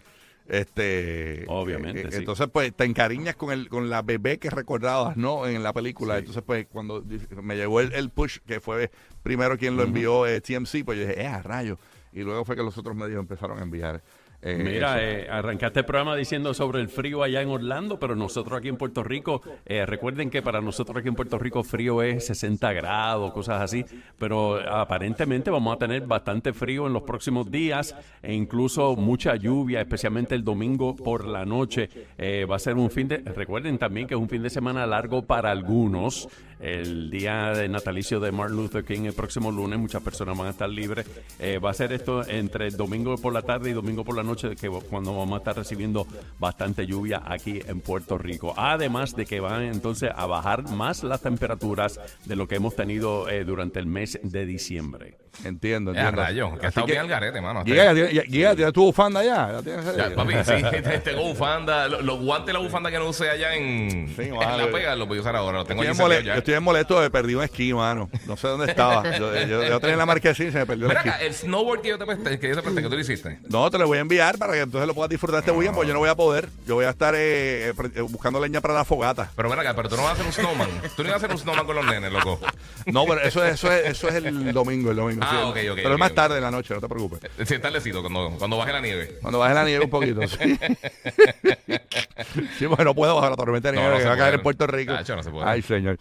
Este, 0.46 1.44
Obviamente, 1.48 2.02
eh, 2.02 2.10
sí. 2.10 2.16
Entonces, 2.18 2.48
pues 2.52 2.72
te 2.74 2.84
encariñas 2.84 3.34
con 3.34 3.50
el 3.50 3.68
con 3.68 3.88
la 3.88 4.02
bebé 4.02 4.38
que 4.38 4.50
recordabas, 4.50 5.16
¿no? 5.16 5.46
En 5.46 5.62
la 5.62 5.72
película. 5.72 6.14
Sí. 6.14 6.18
Entonces, 6.20 6.42
pues 6.46 6.66
cuando 6.70 7.02
me 7.42 7.56
llegó 7.56 7.80
el, 7.80 7.92
el 7.94 8.10
push, 8.10 8.38
que 8.46 8.60
fue 8.60 8.90
primero 9.22 9.56
quien 9.56 9.76
lo 9.76 9.82
envió 9.82 10.26
eh, 10.26 10.40
TMC, 10.42 10.84
pues 10.84 10.98
yo 10.98 11.06
dije, 11.06 11.22
eh, 11.22 11.26
a 11.26 11.42
rayo. 11.42 11.78
Y 12.12 12.20
luego 12.20 12.44
fue 12.44 12.54
que 12.56 12.62
los 12.62 12.76
otros 12.78 12.94
medios 12.94 13.18
empezaron 13.18 13.58
a 13.58 13.62
enviar. 13.62 14.02
Eh, 14.44 14.62
Mira, 14.62 15.02
eh, 15.02 15.26
arrancaste 15.30 15.80
el 15.80 15.86
programa 15.86 16.14
diciendo 16.14 16.52
sobre 16.52 16.80
el 16.80 16.90
frío 16.90 17.22
allá 17.22 17.40
en 17.40 17.48
Orlando, 17.48 17.98
pero 17.98 18.14
nosotros 18.14 18.58
aquí 18.58 18.68
en 18.68 18.76
Puerto 18.76 19.02
Rico, 19.02 19.40
eh, 19.64 19.86
recuerden 19.86 20.28
que 20.28 20.42
para 20.42 20.60
nosotros 20.60 20.98
aquí 20.98 21.08
en 21.08 21.14
Puerto 21.14 21.38
Rico 21.38 21.64
frío 21.64 22.02
es 22.02 22.26
60 22.26 22.74
grados, 22.74 23.32
cosas 23.32 23.62
así, 23.62 23.86
pero 24.18 24.56
aparentemente 24.56 25.50
vamos 25.50 25.74
a 25.74 25.78
tener 25.78 26.02
bastante 26.06 26.52
frío 26.52 26.86
en 26.86 26.92
los 26.92 27.04
próximos 27.04 27.50
días 27.50 27.96
e 28.22 28.34
incluso 28.34 28.96
mucha 28.96 29.34
lluvia, 29.36 29.80
especialmente 29.80 30.34
el 30.34 30.44
domingo 30.44 30.94
por 30.94 31.26
la 31.26 31.46
noche. 31.46 31.88
Eh, 32.18 32.44
va 32.44 32.56
a 32.56 32.58
ser 32.58 32.76
un 32.76 32.90
fin 32.90 33.08
de, 33.08 33.18
recuerden 33.18 33.78
también 33.78 34.06
que 34.06 34.12
es 34.12 34.20
un 34.20 34.28
fin 34.28 34.42
de 34.42 34.50
semana 34.50 34.86
largo 34.86 35.22
para 35.22 35.50
algunos. 35.50 36.28
El 36.60 37.10
día 37.10 37.50
de 37.50 37.68
natalicio 37.68 38.20
de 38.20 38.32
Martin 38.32 38.56
Luther 38.56 38.84
King 38.84 39.04
el 39.06 39.12
próximo 39.12 39.50
lunes, 39.50 39.78
muchas 39.78 40.02
personas 40.02 40.36
van 40.38 40.46
a 40.48 40.50
estar 40.50 40.68
libres. 40.68 41.06
Eh, 41.38 41.58
va 41.58 41.70
a 41.70 41.74
ser 41.74 41.92
esto 41.92 42.26
entre 42.28 42.70
domingo 42.70 43.16
por 43.16 43.32
la 43.32 43.42
tarde 43.42 43.70
y 43.70 43.72
domingo 43.72 44.04
por 44.04 44.16
la 44.16 44.22
noche, 44.22 44.54
que 44.56 44.68
cuando 44.68 45.16
vamos 45.16 45.34
a 45.34 45.38
estar 45.38 45.56
recibiendo 45.56 46.06
bastante 46.38 46.86
lluvia 46.86 47.22
aquí 47.24 47.60
en 47.66 47.80
Puerto 47.80 48.18
Rico. 48.18 48.54
Además 48.56 49.14
de 49.16 49.26
que 49.26 49.40
van 49.40 49.62
entonces 49.62 50.10
a 50.14 50.26
bajar 50.26 50.68
más 50.70 51.02
las 51.04 51.20
temperaturas 51.20 52.00
de 52.24 52.36
lo 52.36 52.46
que 52.48 52.56
hemos 52.56 52.74
tenido 52.76 53.28
eh, 53.28 53.44
durante 53.44 53.78
el 53.80 53.86
mes 53.86 54.18
de 54.22 54.46
diciembre. 54.46 55.18
Entiendo, 55.44 55.92
Ya, 55.92 56.00
entiendo. 56.10 56.22
rayo, 56.22 56.58
que 56.60 56.66
estado 56.68 56.86
bien 56.86 57.00
al 57.00 57.08
garete, 57.08 57.40
mano. 57.40 57.64
ya- 57.66 57.92
ya- 57.92 58.54
¿tienes 58.54 58.72
tu 58.72 58.84
bufanda 58.84 59.24
ya? 59.24 59.60
Ya, 59.96 60.14
papi, 60.14 60.32
sí, 60.44 60.52
tengo 61.04 61.24
bufanda. 61.24 61.88
Los, 61.88 62.04
los 62.04 62.20
guantes 62.20 62.46
de 62.46 62.52
la 62.52 62.58
bufanda 62.60 62.88
que 62.90 62.98
no 62.98 63.08
usé 63.08 63.28
allá 63.30 63.52
en, 63.56 64.08
Sí, 64.14 64.22
en 64.22 64.36
vale. 64.36 64.64
La 64.66 64.70
Pega 64.70 64.94
los 64.94 65.08
voy 65.08 65.18
a 65.18 65.20
usar 65.22 65.34
ahora. 65.34 65.58
Los 65.58 65.66
tengo 65.66 65.82
yo 65.82 65.92
ya. 66.22 66.36
Estoy 66.52 66.60
molesto 66.60 67.00
de 67.00 67.10
perdí 67.10 67.34
un 67.34 67.42
esquí, 67.42 67.72
mano. 67.74 68.08
No 68.26 68.36
sé 68.36 68.48
dónde 68.48 68.66
estaba. 68.66 69.16
Yo, 69.18 69.34
yo, 69.46 69.64
yo 69.64 69.80
tenía 69.80 69.94
en 69.94 69.98
la 69.98 70.06
marquesina 70.06 70.48
y 70.48 70.52
se 70.52 70.58
me 70.58 70.66
perdió 70.66 70.84
el 70.86 70.88
Mira 70.90 71.00
esquí. 71.00 71.08
acá, 71.10 71.20
el 71.22 71.34
snowboard 71.34 71.80
que 71.80 71.88
yo 71.88 71.98
te 71.98 72.06
presté, 72.06 72.38
que 72.38 72.48
yo 72.48 72.56
te 72.56 72.62
presté, 72.62 72.82
que 72.82 72.88
tú 72.88 72.94
lo 72.94 73.00
hiciste. 73.00 73.38
No, 73.48 73.70
te 73.70 73.78
lo 73.78 73.86
voy 73.86 73.98
a 73.98 74.00
enviar 74.02 74.38
para 74.38 74.52
que 74.54 74.60
entonces 74.60 74.86
lo 74.86 74.94
puedas 74.94 75.10
disfrutar 75.10 75.40
este 75.40 75.50
weekend, 75.52 75.74
porque 75.74 75.88
yo 75.88 75.94
no 75.94 76.00
voy 76.00 76.08
a 76.08 76.14
poder. 76.14 76.48
Yo 76.66 76.74
voy 76.74 76.84
a 76.84 76.90
estar 76.90 77.14
eh, 77.14 77.68
eh, 77.68 77.74
pre- 77.76 77.90
eh, 77.94 78.00
buscando 78.02 78.40
leña 78.40 78.60
para 78.60 78.74
la 78.74 78.84
fogata. 78.84 79.30
Pero 79.36 79.48
ven 79.50 79.58
acá, 79.58 79.74
pero 79.74 79.88
tú 79.88 79.96
no 79.96 80.02
vas 80.02 80.10
a 80.10 80.14
hacer 80.14 80.26
un 80.26 80.32
snowman. 80.32 80.68
Tú 80.96 81.02
no 81.02 81.08
vas 81.10 81.14
a 81.14 81.16
hacer 81.16 81.30
un 81.30 81.38
snowman 81.38 81.66
con 81.66 81.76
los 81.76 81.86
nenes, 81.86 82.12
loco. 82.12 82.40
No, 82.86 83.04
pero 83.06 83.20
eso, 83.22 83.44
es- 83.44 83.54
eso, 83.54 83.72
es, 83.72 83.86
eso 83.90 84.08
es 84.08 84.14
el 84.16 84.52
domingo, 84.52 84.90
el 84.90 84.96
domingo. 84.96 85.22
Ah, 85.24 85.30
sí. 85.30 85.36
ok, 85.36 85.46
ok, 85.72 85.76
Pero 85.76 85.88
ok, 85.88 85.92
es 85.94 85.98
más 85.98 86.10
ok. 86.10 86.16
tarde 86.16 86.36
en 86.36 86.42
la 86.42 86.50
noche, 86.50 86.74
no 86.74 86.80
te 86.80 86.88
preocupes. 86.88 87.20
Si 87.46 87.54
es 87.54 87.60
tardecito, 87.60 88.00
cuando, 88.02 88.30
cuando 88.38 88.56
baje 88.58 88.72
la 88.72 88.80
nieve. 88.80 89.18
Cuando 89.22 89.38
baje 89.38 89.54
la 89.54 89.64
nieve 89.64 89.84
un 89.84 89.90
poquito. 89.90 90.20
Sí, 90.28 90.58
sí 92.58 92.66
porque 92.68 92.84
no 92.84 92.94
puedo 92.94 93.14
bajar 93.16 93.30
la 93.30 93.36
tormenta 93.36 93.70
de 93.70 93.76
No, 93.76 93.80
nieve 93.82 93.94
no 93.94 93.98
que 93.98 94.02
se 94.02 94.08
va 94.08 94.14
a 94.14 94.18
caer 94.18 94.30
puede. 94.30 94.36
en 94.36 94.42
Puerto 94.42 94.66
Rico. 94.66 94.92
Tacho, 94.94 95.16
no 95.16 95.22
se 95.22 95.30
puede. 95.30 95.48
Ay, 95.48 95.62
señor. 95.62 95.98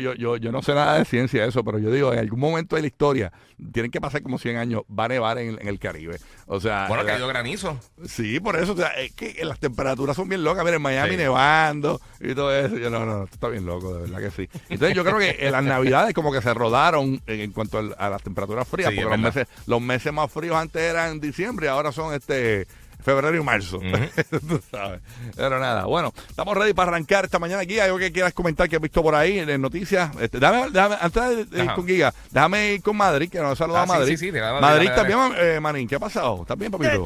Yo, 0.00 0.14
yo, 0.14 0.36
yo 0.36 0.52
no 0.52 0.62
sé 0.62 0.74
nada 0.74 0.98
de 0.98 1.04
ciencia 1.04 1.42
de 1.42 1.48
eso, 1.48 1.62
pero 1.64 1.78
yo 1.78 1.90
digo, 1.90 2.12
en 2.12 2.18
algún 2.18 2.40
momento 2.40 2.76
de 2.76 2.82
la 2.82 2.88
historia, 2.88 3.32
tienen 3.72 3.90
que 3.90 4.00
pasar 4.00 4.22
como 4.22 4.38
100 4.38 4.56
años, 4.56 4.82
va 4.88 5.04
a 5.04 5.08
nevar 5.08 5.38
en, 5.38 5.58
en 5.60 5.68
el 5.68 5.78
Caribe. 5.78 6.18
O 6.46 6.60
sea, 6.60 6.86
Bueno, 6.88 7.02
la- 7.04 7.14
ha 7.14 7.18
ido 7.18 7.28
granizo. 7.28 7.78
Sí, 8.06 8.40
por 8.40 8.56
eso, 8.56 8.72
o 8.72 8.76
sea, 8.76 8.88
es 9.00 9.12
que 9.12 9.36
las 9.44 9.58
temperaturas 9.58 10.16
son 10.16 10.28
bien 10.28 10.42
locas. 10.44 10.64
Mira, 10.64 10.76
en 10.76 10.82
Miami 10.82 11.10
Sí. 11.12 11.16
nevando 11.16 12.00
y 12.20 12.34
todo 12.34 12.54
eso. 12.56 12.76
Yo, 12.76 12.90
no, 12.90 13.04
no, 13.06 13.24
esto 13.24 13.34
está 13.34 13.48
bien 13.48 13.64
loco, 13.66 13.94
de 13.94 14.02
verdad 14.10 14.18
que 14.18 14.30
sí. 14.30 14.48
Entonces, 14.68 14.96
yo 14.96 15.04
creo 15.04 15.18
que 15.18 15.36
en 15.40 15.52
las 15.52 15.62
navidades 15.64 16.14
como 16.14 16.32
que 16.32 16.42
se 16.42 16.52
rodaron 16.54 17.20
en, 17.26 17.40
en 17.40 17.52
cuanto 17.52 17.78
a 17.78 18.10
las 18.10 18.22
temperaturas 18.22 18.66
frías, 18.68 18.90
Sí, 18.90 18.96
porque 18.96 19.10
los 19.10 19.20
meses, 19.20 19.46
los 19.66 19.80
meses 19.80 20.12
más 20.12 20.30
fríos 20.30 20.56
antes 20.56 20.82
eran 20.82 21.12
en 21.12 21.20
diciembre 21.20 21.66
y 21.66 21.68
ahora 21.68 21.92
son 21.92 22.14
este 22.14 22.66
febrero 23.02 23.36
y 23.36 23.42
marzo. 23.42 23.78
Tú 24.48 24.60
sabes. 24.70 25.00
Pero 25.36 25.58
nada, 25.58 25.84
bueno, 25.84 26.12
estamos 26.28 26.56
ready 26.56 26.72
para 26.72 26.90
arrancar 26.90 27.24
esta 27.24 27.38
mañana 27.38 27.62
aquí. 27.62 27.74
Hay 27.74 27.80
algo 27.86 27.98
que 27.98 28.12
quieras 28.12 28.32
comentar 28.32 28.68
que 28.68 28.76
has 28.76 28.82
visto 28.82 29.02
por 29.02 29.14
ahí 29.14 29.38
en 29.38 29.60
noticias. 29.60 30.10
Este, 30.20 30.38
déjame, 30.38 30.70
déjame- 30.70 30.98
antes 31.00 31.50
de 31.50 31.58
ir 31.58 31.66
Ajá. 31.68 31.74
con 31.74 31.86
Giga, 31.86 32.14
déjame 32.30 32.72
ir 32.74 32.82
con 32.82 32.96
Madrid, 32.96 33.28
que 33.30 33.40
nos 33.40 33.58
saluda 33.58 33.80
Ah, 33.80 33.82
a 33.82 33.86
sí, 33.86 33.92
Madrid. 33.92 34.16
sí, 34.16 34.26
sí, 34.26 34.30
dale, 34.30 34.40
dale, 34.46 34.60
Madrid, 34.60 34.88
dale, 34.88 34.90
¿estás 34.90 35.06
bien, 35.06 35.34
eh, 35.38 35.60
Manín? 35.60 35.88
¿Qué 35.88 35.96
ha 35.96 36.00
pasado? 36.00 36.38
¿Estás 36.42 36.58
bien, 36.58 36.70
papito? 36.72 37.04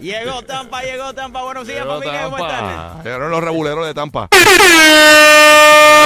Llegó 0.00 0.42
Tampa, 0.42 0.82
llegó 0.82 1.12
Tampa. 1.14 1.42
Buenos 1.42 1.66
días, 1.66 1.86
familia. 1.86 2.24
¿Cómo 2.24 2.36
Tampa. 2.38 2.86
están? 2.88 3.02
Llegaron 3.04 3.30
los 3.30 3.42
rebuleros 3.44 3.86
de 3.86 3.94
Tampa. 3.94 4.28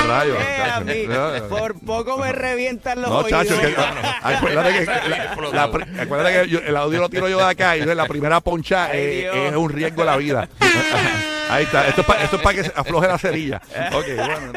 Rayos. 0.06 0.38
Eh, 0.40 0.62
a 0.72 0.80
mí, 0.80 1.06
por 1.48 1.78
poco 1.80 2.18
me 2.18 2.32
revientan 2.32 3.00
los 3.00 3.10
No, 3.10 3.18
oídos. 3.18 3.30
chacho, 3.46 3.60
que, 3.60 3.74
acuérdate 4.22 4.72
que, 4.78 4.84
la- 4.86 5.50
la 5.52 5.70
pri- 5.70 6.00
acuérdate 6.00 6.42
que 6.42 6.48
yo- 6.48 6.58
el 6.60 6.76
audio 6.76 7.00
lo 7.00 7.08
tiro 7.08 7.28
yo 7.28 7.38
de 7.38 7.44
acá 7.44 7.76
y 7.76 7.84
la 7.84 8.06
primera 8.06 8.40
poncha 8.40 8.86
Ay, 8.86 8.98
eh, 8.98 9.48
es 9.48 9.56
un 9.56 9.70
riesgo 9.70 10.02
de 10.02 10.06
la 10.06 10.16
vida. 10.16 10.48
Ahí 11.50 11.64
está. 11.64 11.86
Esto 11.86 12.00
es 12.00 12.06
para 12.06 12.22
esto 12.24 12.36
es 12.36 12.42
pa 12.42 12.54
que 12.54 12.64
se 12.64 12.72
afloje 12.74 13.06
la 13.06 13.18
cerilla. 13.18 13.60
Ok, 13.92 14.06
bueno. 14.16 14.52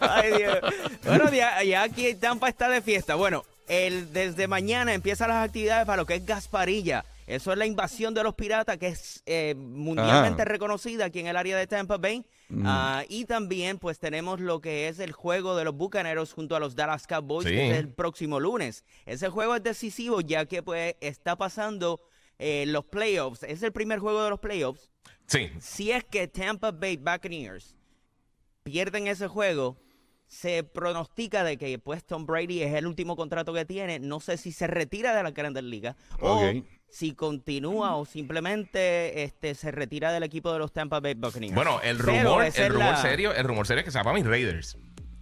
Ay, 0.00 0.32
Dios. 0.36 0.58
Bueno, 1.04 1.30
ya, 1.32 1.62
ya 1.62 1.82
aquí 1.82 2.14
Tampa 2.14 2.48
está 2.48 2.68
de 2.68 2.82
fiesta. 2.82 3.14
Bueno, 3.14 3.44
el, 3.68 4.12
desde 4.12 4.46
mañana 4.48 4.92
empiezan 4.92 5.30
las 5.30 5.44
actividades 5.46 5.86
para 5.86 5.96
lo 5.96 6.06
que 6.06 6.16
es 6.16 6.26
Gasparilla. 6.26 7.04
Eso 7.34 7.52
es 7.52 7.58
la 7.58 7.66
invasión 7.66 8.14
de 8.14 8.22
los 8.22 8.34
piratas, 8.34 8.76
que 8.78 8.88
es 8.88 9.22
eh, 9.26 9.54
mundialmente 9.56 10.42
Ajá. 10.42 10.50
reconocida 10.50 11.06
aquí 11.06 11.20
en 11.20 11.26
el 11.28 11.36
área 11.36 11.56
de 11.56 11.66
Tampa 11.66 11.96
Bay. 11.96 12.24
Ah, 12.64 13.04
y 13.08 13.24
también, 13.24 13.78
pues, 13.78 13.98
tenemos 13.98 14.38
lo 14.40 14.60
que 14.60 14.88
es 14.88 14.98
el 14.98 15.12
juego 15.12 15.56
de 15.56 15.64
los 15.64 15.74
Bucaneros 15.74 16.34
junto 16.34 16.54
a 16.54 16.60
los 16.60 16.74
Dallas 16.76 17.06
Cowboys, 17.06 17.48
Sí. 17.48 17.54
que 17.54 17.70
es 17.70 17.78
el 17.78 17.88
próximo 17.88 18.38
lunes. 18.40 18.84
Ese 19.06 19.28
juego 19.30 19.56
es 19.56 19.62
decisivo, 19.62 20.20
ya 20.20 20.44
que, 20.44 20.62
pues, 20.62 20.94
está 21.00 21.36
pasando 21.36 22.00
eh, 22.38 22.64
los 22.66 22.84
playoffs. 22.84 23.44
Es 23.44 23.62
el 23.62 23.72
primer 23.72 24.00
juego 24.00 24.24
de 24.24 24.30
los 24.30 24.40
playoffs 24.40 24.90
Sí. 25.26 25.48
si 25.60 25.92
es 25.92 26.02
que 26.04 26.26
Tampa 26.28 26.72
Bay 26.72 26.96
Buccaneers 26.96 27.76
pierden 28.64 29.06
ese 29.06 29.28
juego, 29.28 29.76
se 30.26 30.64
pronostica 30.64 31.44
de 31.44 31.56
que 31.58 31.78
pues 31.78 32.04
Tom 32.04 32.24
Brady 32.26 32.62
es 32.62 32.74
el 32.74 32.86
último 32.86 33.16
contrato 33.16 33.52
que 33.52 33.64
tiene. 33.64 33.98
No 34.00 34.18
sé 34.18 34.36
si 34.38 34.50
se 34.50 34.66
retira 34.66 35.14
de 35.14 35.22
la 35.22 35.30
Grandes 35.30 35.62
Ligas 35.64 35.94
Ok. 36.20 36.22
o 36.22 36.62
si 36.92 37.14
continúa 37.14 37.96
o 37.96 38.04
simplemente 38.04 39.22
este 39.24 39.54
se 39.54 39.70
retira 39.70 40.12
del 40.12 40.22
equipo 40.24 40.52
de 40.52 40.58
los 40.58 40.72
Tampa 40.72 41.00
Bay 41.00 41.14
Buccaneers. 41.14 41.54
Bueno, 41.54 41.80
el 41.82 41.98
rumor, 41.98 42.44
el 42.44 42.68
rumor 42.68 42.90
la- 42.92 42.96
serio, 43.02 43.34
el 43.34 43.44
rumor 43.44 43.66
serio 43.66 43.80
es 43.80 43.84
que 43.86 43.90
sea 43.90 44.04
para 44.04 44.14
mis 44.14 44.26
Raiders. 44.26 44.76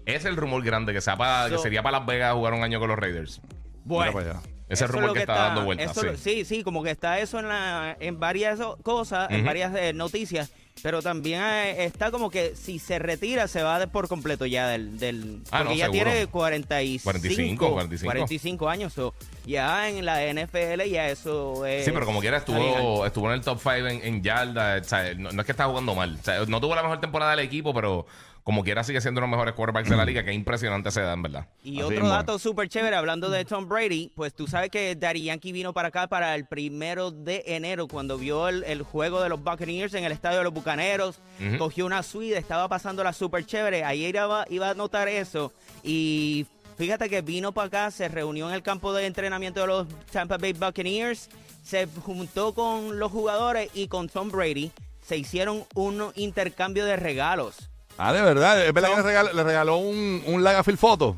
Es 0.05 0.25
el 0.25 0.37
rumor 0.37 0.65
grande 0.65 0.93
que 0.93 1.01
para, 1.17 1.49
que 1.49 1.55
So- 1.57 1.63
sería 1.63 1.83
para 1.85 1.99
Las 1.99 2.07
Vegas 2.07 2.35
jugar 2.35 2.55
un 2.55 2.65
año 2.65 2.81
con 2.81 2.89
los 2.89 2.99
Raiders. 2.99 3.41
Bueno. 3.85 4.43
Ese 4.69 4.87
rumor 4.87 5.05
es 5.05 5.09
lo 5.09 5.15
que, 5.15 5.21
está, 5.21 5.35
dando 5.35 5.65
vueltas. 5.65 5.97
sí. 5.97 6.07
sí, 6.17 6.45
sí, 6.45 6.63
como 6.65 6.83
que 6.83 6.91
está 6.91 7.19
eso 7.21 7.39
en, 7.41 7.49
la, 7.49 7.97
en 7.99 8.21
varias 8.21 8.61
cosas, 8.83 9.29
en 9.31 9.45
varias 9.45 9.75
eh, 9.75 9.93
noticias, 9.93 10.53
pero 10.83 11.03
también 11.03 11.43
eh, 11.43 11.85
está 11.85 12.11
como 12.11 12.31
que 12.31 12.55
si 12.57 12.79
se 12.79 12.99
retira 12.99 13.49
se 13.49 13.63
va 13.63 13.79
de 13.79 13.87
por 13.87 14.09
completo 14.09 14.47
ya 14.47 14.69
del... 14.69 14.99
del 14.99 15.41
Ah, 15.51 15.59
porque 15.59 15.65
no, 15.75 15.79
ya 15.79 15.85
seguro. 15.87 16.05
tiene 16.11 16.27
45, 16.27 17.03
45, 17.05 17.73
45. 17.73 18.11
45 18.11 18.69
años, 18.69 18.93
so, 18.93 19.15
ya 19.47 19.89
en 19.89 20.05
la 20.05 20.21
NFL 20.33 20.83
ya 20.91 21.09
eso 21.09 21.67
es... 21.67 21.85
Sí, 21.85 21.91
pero 21.93 22.07
como 22.07 22.21
quiera 22.21 22.39
estuvo, 22.39 23.05
estuvo 23.07 23.27
en 23.29 23.35
el 23.35 23.41
top 23.43 23.59
5 23.61 23.75
en, 23.89 24.05
en 24.05 24.23
yardas. 24.23 24.83
o 24.87 24.89
sea, 24.89 25.15
no, 25.15 25.31
no 25.33 25.41
es 25.43 25.47
que 25.47 25.53
está 25.53 25.67
jugando 25.67 25.95
mal. 25.95 26.17
O 26.21 26.25
sea, 26.25 26.45
no 26.47 26.61
tuvo 26.61 26.75
la 26.75 26.83
mejor 26.83 27.01
temporada 27.01 27.33
del 27.33 27.41
equipo, 27.41 27.73
pero 27.75 28.07
como 28.45 28.65
quiera 28.65 28.85
sigue 28.85 29.01
siendo 29.01 29.19
uno 29.21 29.27
de 29.27 29.31
los 29.31 29.37
mejores 29.37 29.55
quarterbacks 29.55 29.89
de 29.89 29.97
la 29.97 30.05
liga. 30.07 30.25
Que 30.25 30.33
impresionante 30.33 30.91
se 30.91 31.01
da, 31.01 31.13
en 31.13 31.23
verdad. 31.23 31.47
Y 31.63 31.81
Así 31.81 31.95
otro 31.95 32.09
dato 32.09 32.39
súper 32.39 32.69
chévere, 32.69 32.97
hablando 32.97 33.31
de 33.31 33.45
Tom 33.45 33.69
Brady, 33.69 34.13
pues 34.15 34.35
tú 34.35 34.47
sabes 34.47 34.71
que 34.71 34.97
Daddy 34.97 35.25
Yankee 35.25 35.53
vino 35.53 35.73
para 35.73 35.89
acá 35.89 36.07
para 36.09 36.35
el 36.35 36.47
primero 36.47 37.11
de 37.11 37.45
enero, 37.47 37.89
cuando 37.89 38.19
vio 38.19 38.49
el, 38.49 38.65
el 38.65 38.83
juego 38.83 39.23
de 39.23 39.29
los 39.29 39.43
Buccaneers 39.43 39.95
en 39.95 40.05
el 40.05 40.13
estadio 40.13 40.39
de 40.39 40.45
los 40.45 40.53
Bucaneros, 40.53 41.21
cogió 41.59 41.87
una 41.87 42.03
suite, 42.03 42.37
estaba 42.37 42.69
pasando 42.69 43.03
la 43.05 43.13
súper 43.13 43.47
chévere, 43.47 43.85
ayer 43.85 44.15
iba, 44.15 44.45
iba 44.49 44.71
a 44.71 44.75
notar 44.75 45.09
eso, 45.09 45.53
y 45.83 46.47
fíjate 46.77 47.09
que 47.09 47.23
vino 47.23 47.53
para 47.53 47.67
acá, 47.69 47.91
se 47.91 48.09
reunió 48.09 48.49
en 48.49 48.55
el 48.55 48.63
campo 48.63 48.93
de 48.93 49.07
entrenamiento 49.07 49.61
de 49.61 49.67
los 49.67 49.89
Tampa 50.11 50.39
Bay 50.39 50.53
Buccaneers, 50.53 51.29
se 51.63 51.87
juntó 51.87 52.55
con 52.55 52.99
los 52.99 53.11
jugadores 53.11 53.71
y 53.75 53.89
con 53.89 54.09
Tom 54.09 54.31
Brady, 54.31 54.71
se 55.03 55.17
hicieron 55.17 55.65
un 55.75 56.13
intercambio 56.17 56.85
de 56.85 56.97
regalos. 56.97 57.70
Ah, 58.03 58.15
de 58.15 58.23
verdad. 58.23 58.65
Es 58.67 58.73
verdad 58.73 58.89
que 58.91 58.97
le 58.97 59.03
regaló, 59.03 59.33
le 59.35 59.43
regaló 59.45 59.77
un, 59.77 60.23
un 60.25 60.43
Lagafield 60.43 60.79
foto. 60.79 61.17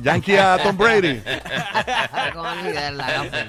Yankee 0.00 0.38
a 0.38 0.56
Tom 0.62 0.78
Brady. 0.78 1.22
¿Cómo 2.32 2.48
olvidar 2.48 2.92
el 2.92 2.96
Lagafer? 2.96 3.46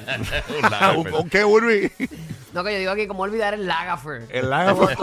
Un 0.61 0.69
lado, 0.69 0.99
¿Un, 0.99 1.13
un 1.13 1.29
qué, 1.29 1.45
Urbi? 1.45 1.89
No, 2.53 2.63
que 2.63 2.73
yo 2.73 2.79
digo 2.79 2.91
aquí, 2.91 3.05
¿cómo 3.07 3.23
olvidar 3.23 3.53
el 3.53 3.67
Lagafer? 3.67 4.25
El 4.29 4.49
Lagafer. 4.49 4.97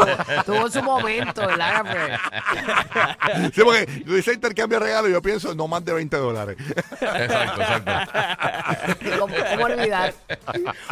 Tuvo, 0.45 0.69
su 0.69 0.83
momento 0.83 1.49
el 1.49 1.59
Lagafer. 1.59 2.19
Sí, 3.55 3.63
porque 3.63 4.03
yo 4.05 4.15
dice 4.15 4.33
intercambio 4.33 4.79
de 4.79 4.87
regalo 4.87 5.09
y 5.09 5.13
yo 5.13 5.21
pienso 5.23 5.55
no 5.55 5.67
más 5.69 5.85
de 5.85 5.93
20 5.93 6.17
dólares. 6.17 6.57
Exacto, 7.01 7.61
exacto. 7.61 7.93
¿Cómo, 9.19 9.35
cómo 9.51 9.65
olvidar? 9.65 10.15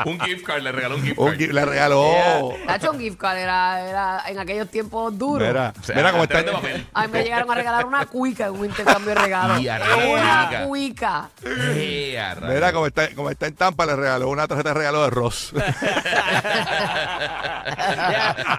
un 0.04 0.20
gift 0.20 0.44
card, 0.44 0.62
le 0.62 0.73
regaló 0.73 0.96
un 0.96 1.02
gift 1.02 1.18
Un 1.18 1.26
card. 1.28 1.38
gi- 1.38 1.46
le 1.52 1.64
regaló. 1.64 2.52
Nacho, 2.66 2.90
un 2.92 2.99
gift 3.00 3.18
card 3.18 3.38
era, 3.38 3.88
era 3.88 4.23
en 4.28 4.38
aquellos 4.38 4.68
tiempos 4.70 5.16
duros. 5.18 5.46
Mira, 5.46 5.73
O 5.80 5.82
sea, 5.84 5.96
mira 5.96 6.11
cómo 6.12 6.25
está. 6.25 6.34
tres 6.34 6.46
de 6.46 6.52
papel. 6.52 6.87
A 6.94 7.02
mí 7.06 7.12
me 7.12 7.23
llegaron 7.25 7.50
a 7.50 7.54
regalar 7.54 7.87
una 7.87 8.06
cuica 8.06 8.46
en 8.46 8.52
un 8.52 8.64
intercambio 8.66 9.14
de. 9.14 9.61
Y 9.61 9.68
a 9.68 9.76
Una 10.08 10.49
rica. 10.49 10.64
cuica. 10.66 11.28
Eh. 11.44 12.23
Mira 12.42 12.73
cómo 12.73 12.87
está, 12.87 13.14
como 13.14 13.30
está 13.30 13.46
en 13.46 13.54
Tampa, 13.54 13.87
le 13.87 13.96
regaló 13.96 14.28
una 14.28 14.46
tarjeta 14.49 14.70
de 14.70 14.75
regalo 14.75 15.02
de 15.04 15.11
Ross. 15.11 15.52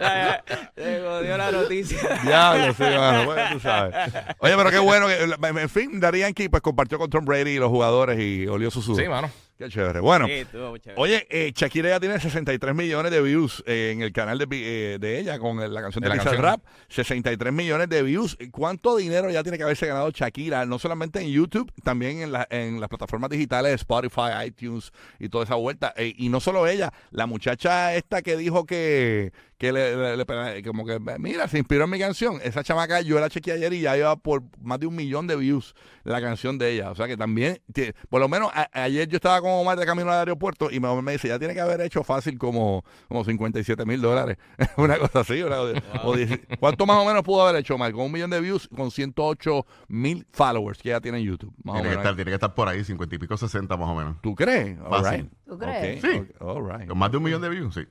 ya, 0.02 0.44
se 0.76 1.02
jodió 1.02 1.38
la 1.38 1.52
noticia. 1.52 2.00
Diablo, 2.24 2.74
sí, 2.74 2.84
mano. 2.84 3.26
Bueno, 3.26 3.42
tú 3.54 3.60
sabes. 3.60 3.94
Oye, 4.40 4.54
pero 4.58 4.70
qué 4.72 4.80
bueno. 4.80 5.08
que- 5.08 5.36
En 5.62 5.70
fin, 5.70 6.00
Daddy 6.00 6.20
Yankee 6.20 6.50
pues 6.50 6.62
compartió 6.62 6.98
con 6.98 7.10
Tom 7.10 7.26
Brady 7.26 7.52
y 7.52 7.60
los 7.60 7.70
jugadores 7.70 8.20
y 8.20 8.48
olió 8.48 8.72
su 8.72 8.82
sudor. 8.82 9.02
Sí, 9.02 9.08
mano. 9.10 9.30
Qué 9.58 9.70
chévere. 9.70 10.02
Bueno. 10.02 10.28
Sí, 10.28 10.46
chévere. 10.52 10.94
Oye, 10.98 11.26
eh, 11.30 11.54
Shakira 11.56 11.88
ya 11.90 12.00
tiene 12.02 12.20
63 12.20 12.76
millones 12.76 13.10
de 13.12 13.22
views 13.22 13.64
eh, 13.66 13.92
en 13.94 14.02
el 14.02 14.12
canal 14.12 14.38
de, 14.38 14.46
eh, 14.52 15.00
de 15.00 15.20
ella 15.20 15.40
con 15.40 15.58
la 15.74 15.82
canción 15.82 16.02
de, 16.04 16.10
De 16.10 16.16
la 16.18 16.22
canción. 16.22 16.44
Rap. 16.44 16.62
63 16.90 17.54
millones 17.54 17.88
de 17.88 18.04
views. 18.04 18.38
¿Cuánto 18.52 18.98
dinero 18.98 19.30
ya 19.30 19.44
tiene 19.44 19.58
que 19.58 19.64
haberse 19.64 19.88
ganado 19.88 20.12
Shakira? 20.12 20.66
No 20.66 20.78
solamente 20.78 21.22
en 21.22 21.30
YouTube, 21.30 21.72
también 21.84 22.20
en, 22.22 22.32
la- 22.34 22.48
en 22.50 22.82
las 22.82 22.90
plataformas 22.90 23.30
digitales, 23.30 23.76
Spotify, 23.76 24.46
iTunes 24.48 24.92
y 25.20 25.30
toda 25.30 25.46
esa 25.46 25.56
vuelta. 25.56 25.94
Eh, 25.96 26.14
y 26.18 26.28
no 26.28 26.42
solo 26.42 26.68
ella, 26.68 26.92
la 27.12 27.26
muchacha 27.26 27.96
esta 27.96 28.22
que 28.22 28.36
dijo 28.36 28.66
que, 28.66 29.32
que 29.58 29.72
le, 29.72 29.96
le- 29.96 30.18
le- 30.18 30.64
como 30.64 30.86
que, 30.86 31.00
mira, 31.18 31.48
se 31.48 31.58
inspiró 31.58 31.86
en 31.86 31.90
mi 31.90 32.00
canción. 32.00 32.40
Esa 32.44 32.64
chamaca, 32.64 33.00
yo 33.02 33.20
la 33.20 33.30
chequeé 33.30 33.54
ayer 33.54 33.72
y 33.74 33.82
ya 33.82 33.98
iba 33.98 34.16
por 34.18 34.44
más 34.62 34.80
de 34.80 34.88
un 34.88 34.96
millón 34.96 35.28
de 35.28 35.36
views 35.38 35.76
la 36.04 36.20
canción 36.22 36.58
de 36.58 36.72
ella. 36.74 36.92
O 36.92 36.96
sea 36.96 37.08
que 37.08 37.16
también, 37.16 37.62
por 38.10 38.20
lo 38.20 38.28
menos 38.28 38.52
a- 38.54 38.70
ayer 38.74 39.08
yo 39.08 39.16
estaba 39.16 39.40
con 39.42 39.52
Omar 39.52 39.78
de 39.80 39.86
camino 39.86 40.12
al 40.12 40.20
aeropuerto 40.20 40.70
y 40.70 40.74
mi 40.74 40.80
mamá 40.82 41.02
me 41.02 41.14
dice, 41.14 41.30
ya 41.30 41.40
tiene 41.40 41.54
que 41.54 41.62
haber 41.62 41.80
hecho 41.82 42.04
fácil 42.04 42.38
como, 42.38 42.84
como 43.08 43.24
57 43.24 43.86
mil 43.86 44.02
dólares. 44.02 44.38
una 44.78 44.98
cosa 44.98 45.22
así. 45.22 45.42
una- 45.42 45.62
o 45.62 46.16
dieci- 46.16 46.42
¿Cuánto 46.60 46.86
más 46.86 46.98
o 46.98 47.06
menos 47.06 47.24
pudo 47.24 47.48
haber 47.48 47.62
hecho 47.62 47.76
Omar? 47.76 47.94
Con 47.94 48.06
un 48.06 48.12
millón 48.12 48.30
de 48.32 48.42
views, 48.42 48.68
con 48.76 48.92
108 48.92 49.66
mil 49.88 50.28
followers 50.32 50.82
que 50.82 50.90
ya 50.90 51.00
tiene 51.00 51.20
en 51.20 51.24
YouTube. 51.26 51.54
Más 51.64 51.76
o 51.76 51.78
Tiene 51.78 51.84
que, 51.84 51.90
menos. 51.92 52.04
estar, 52.04 52.16
tiene 52.16 52.32
que 52.32 52.36
estar 52.36 52.54
por 52.54 52.68
ahí, 52.68 52.84
50 52.84 53.16
y 53.16 53.20
pico, 53.20 53.38
60 53.38 53.78
más 53.78 53.88
o 53.90 53.96
menos. 53.96 54.18
¿Tú 54.22 54.36
crees? 54.36 54.78
All 54.82 55.02
Fácil. 55.04 55.22
right. 55.22 55.32
¿Tú 55.48 55.58
crees? 55.58 56.02
Sí. 56.02 56.08
ok, 56.40 56.42
all 56.42 56.78
right. 56.80 56.90
Con 56.90 56.98
más 56.98 57.10
de 57.12 57.18
un 57.18 57.24
millón 57.24 57.42
de 57.42 57.50
views, 57.50 57.74
sí. 57.74 57.82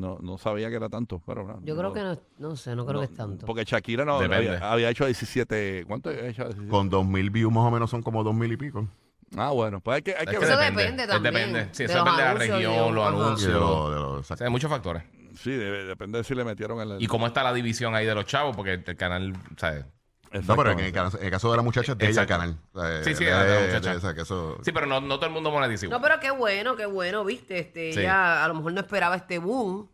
No, 0.00 0.18
no 0.20 0.38
sabía 0.38 0.68
que 0.70 0.76
era 0.76 0.88
tanto, 0.88 1.20
pero 1.26 1.46
no, 1.46 1.60
Yo 1.64 1.76
creo 1.76 1.92
que 1.92 2.00
no, 2.02 2.18
no 2.38 2.56
sé, 2.56 2.74
no 2.74 2.84
creo 2.86 3.00
no, 3.00 3.06
que 3.06 3.12
es 3.12 3.16
tanto. 3.16 3.46
Porque 3.46 3.64
Shakira 3.64 4.04
no 4.04 4.18
Depende. 4.20 4.48
había, 4.56 4.72
había 4.72 4.90
hecho 4.90 5.04
17. 5.06 5.84
¿Cuánto 5.86 6.08
había 6.10 6.26
hecho? 6.26 6.44
17? 6.44 6.68
Con 6.70 6.88
2000 6.90 7.30
views 7.30 7.52
más 7.52 7.64
o 7.66 7.70
menos 7.70 7.90
son 7.90 8.02
como 8.02 8.24
2000 8.24 8.52
y 8.52 8.56
pico. 8.56 8.88
Ah, 9.36 9.50
bueno, 9.50 9.80
pues 9.80 9.96
hay 9.96 10.02
que, 10.02 10.10
hay 10.16 10.26
que 10.26 10.32
Es 10.32 10.38
que 10.40 10.44
Eso 10.44 10.56
ver. 10.58 10.74
depende 10.74 11.06
también 11.06 11.34
Depende. 11.34 11.68
Sí, 11.72 11.84
de 11.86 11.92
eso 11.92 11.98
depende 12.04 12.22
de 12.22 12.28
la 12.28 12.34
región, 12.34 12.58
de- 12.58 12.92
los 12.92 12.94
de 12.94 13.02
anuncios. 13.02 13.52
lo- 13.52 13.90
de 13.90 13.96
lo- 13.96 14.12
O 14.14 14.18
exacto. 14.18 14.36
sea, 14.38 14.46
hay 14.46 14.50
muchos 14.52 14.70
factores. 14.70 15.02
Sí, 15.36 15.50
debe- 15.50 15.84
depende 15.84 16.18
de 16.18 16.24
si 16.24 16.34
le 16.34 16.44
metieron 16.44 16.80
en 16.82 16.90
el. 16.96 17.02
Y 17.02 17.06
cómo 17.06 17.26
está 17.26 17.42
la 17.42 17.54
división 17.54 17.94
ahí 17.94 18.04
de 18.04 18.14
los 18.14 18.26
chavos, 18.26 18.54
porque 18.54 18.74
el 18.74 18.96
canal, 18.96 19.32
¿sabes? 19.56 19.86
No, 20.32 20.56
pero 20.56 20.70
en 20.72 20.80
el, 20.80 20.92
caso- 20.92 21.18
en 21.18 21.24
el 21.26 21.30
caso 21.30 21.50
de 21.50 21.56
la 21.56 21.62
muchacha 21.62 21.92
es 21.92 21.98
de 21.98 22.08
ella 22.08 22.22
el 22.22 22.26
canal. 22.28 22.56
Sí, 23.04 23.14
sí, 23.14 23.24
de- 23.24 23.30
de 23.32 23.54
la 23.54 23.66
muchacha. 23.66 23.90
de 23.92 23.98
esa, 23.98 24.14
que 24.14 24.20
eso- 24.22 24.58
Sí, 24.62 24.72
pero 24.72 24.86
no, 24.86 25.00
no 25.00 25.16
todo 25.16 25.26
el 25.26 25.32
mundo 25.32 25.50
monetiza 25.50 25.86
igual. 25.86 26.00
No, 26.00 26.06
pero 26.06 26.20
qué 26.20 26.30
bueno, 26.30 26.76
qué 26.76 26.86
bueno, 26.86 27.24
viste. 27.24 27.58
Este, 27.58 27.92
Sí. 27.92 28.00
Ella 28.00 28.44
a 28.44 28.48
lo 28.48 28.54
mejor 28.54 28.72
no 28.72 28.80
esperaba 28.80 29.16
este 29.16 29.38
boom. 29.38 29.88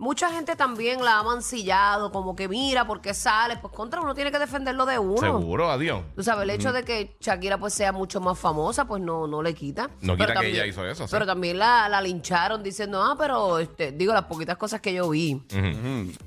Mucha 0.00 0.30
gente 0.30 0.56
también 0.56 1.04
la 1.04 1.18
ha 1.18 1.22
mancillado, 1.22 2.10
como 2.10 2.34
que 2.34 2.48
mira, 2.48 2.86
¿por 2.86 3.02
qué 3.02 3.12
sale? 3.12 3.58
Pues 3.58 3.70
contra 3.74 4.00
uno 4.00 4.14
tiene 4.14 4.32
que 4.32 4.38
defenderlo 4.38 4.86
de 4.86 4.98
uno. 4.98 5.20
Seguro, 5.20 5.70
adiós. 5.70 6.00
Tú 6.16 6.22
sabes, 6.22 6.44
el 6.44 6.50
hecho 6.50 6.72
de 6.72 6.84
que 6.84 7.18
Shakira 7.20 7.58
pues 7.58 7.74
sea 7.74 7.92
mucho 7.92 8.18
más 8.18 8.38
famosa, 8.38 8.86
pues 8.86 9.02
no, 9.02 9.26
no 9.26 9.42
le 9.42 9.52
quita. 9.52 9.90
No 10.00 10.16
Pero 10.16 10.28
quita 10.30 10.40
que 10.40 10.48
ella 10.52 10.64
hizo 10.64 10.86
eso, 10.86 11.06
sí. 11.06 11.10
Pero 11.10 11.26
también 11.26 11.58
la, 11.58 11.86
la 11.90 12.00
lincharon 12.00 12.62
diciendo, 12.62 13.02
ah, 13.02 13.14
pero 13.18 13.58
este, 13.58 13.92
digo, 13.92 14.14
las 14.14 14.24
poquitas 14.24 14.56
cosas 14.56 14.80
que 14.80 14.94
yo 14.94 15.10
vi, 15.10 15.42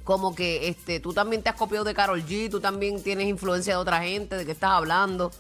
como 0.04 0.36
que 0.36 0.68
este, 0.68 1.00
tú 1.00 1.12
también 1.12 1.42
te 1.42 1.50
has 1.50 1.56
copiado 1.56 1.84
de 1.84 1.96
Carol 1.96 2.24
G, 2.24 2.52
tú 2.52 2.60
también 2.60 3.02
tienes 3.02 3.28
influencia 3.28 3.74
de 3.74 3.80
otra 3.80 4.04
gente, 4.04 4.38
de 4.38 4.46
qué 4.46 4.52
estás 4.52 4.70
hablando. 4.70 5.32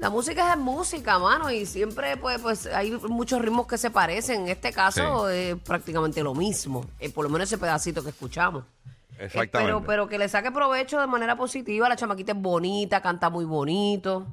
La 0.00 0.08
música 0.08 0.52
es 0.52 0.58
música, 0.58 1.18
mano, 1.18 1.50
y 1.50 1.66
siempre 1.66 2.16
pues, 2.16 2.40
pues 2.40 2.66
hay 2.66 2.90
muchos 3.08 3.40
ritmos 3.42 3.66
que 3.66 3.76
se 3.76 3.90
parecen. 3.90 4.42
En 4.42 4.48
este 4.48 4.72
caso 4.72 5.28
es 5.28 5.56
prácticamente 5.56 6.22
lo 6.22 6.34
mismo, 6.34 6.86
eh, 6.98 7.10
por 7.10 7.24
lo 7.24 7.30
menos 7.30 7.48
ese 7.48 7.58
pedacito 7.58 8.02
que 8.02 8.08
escuchamos. 8.08 8.64
Eh, 9.18 9.26
Exactamente. 9.26 9.58
pero, 9.74 9.84
pero 9.84 10.08
que 10.08 10.16
le 10.18 10.28
saque 10.30 10.50
provecho 10.50 10.98
de 10.98 11.06
manera 11.06 11.36
positiva. 11.36 11.86
La 11.88 11.96
chamaquita 11.96 12.32
es 12.32 12.38
bonita, 12.40 13.02
canta 13.02 13.28
muy 13.28 13.44
bonito. 13.44 14.26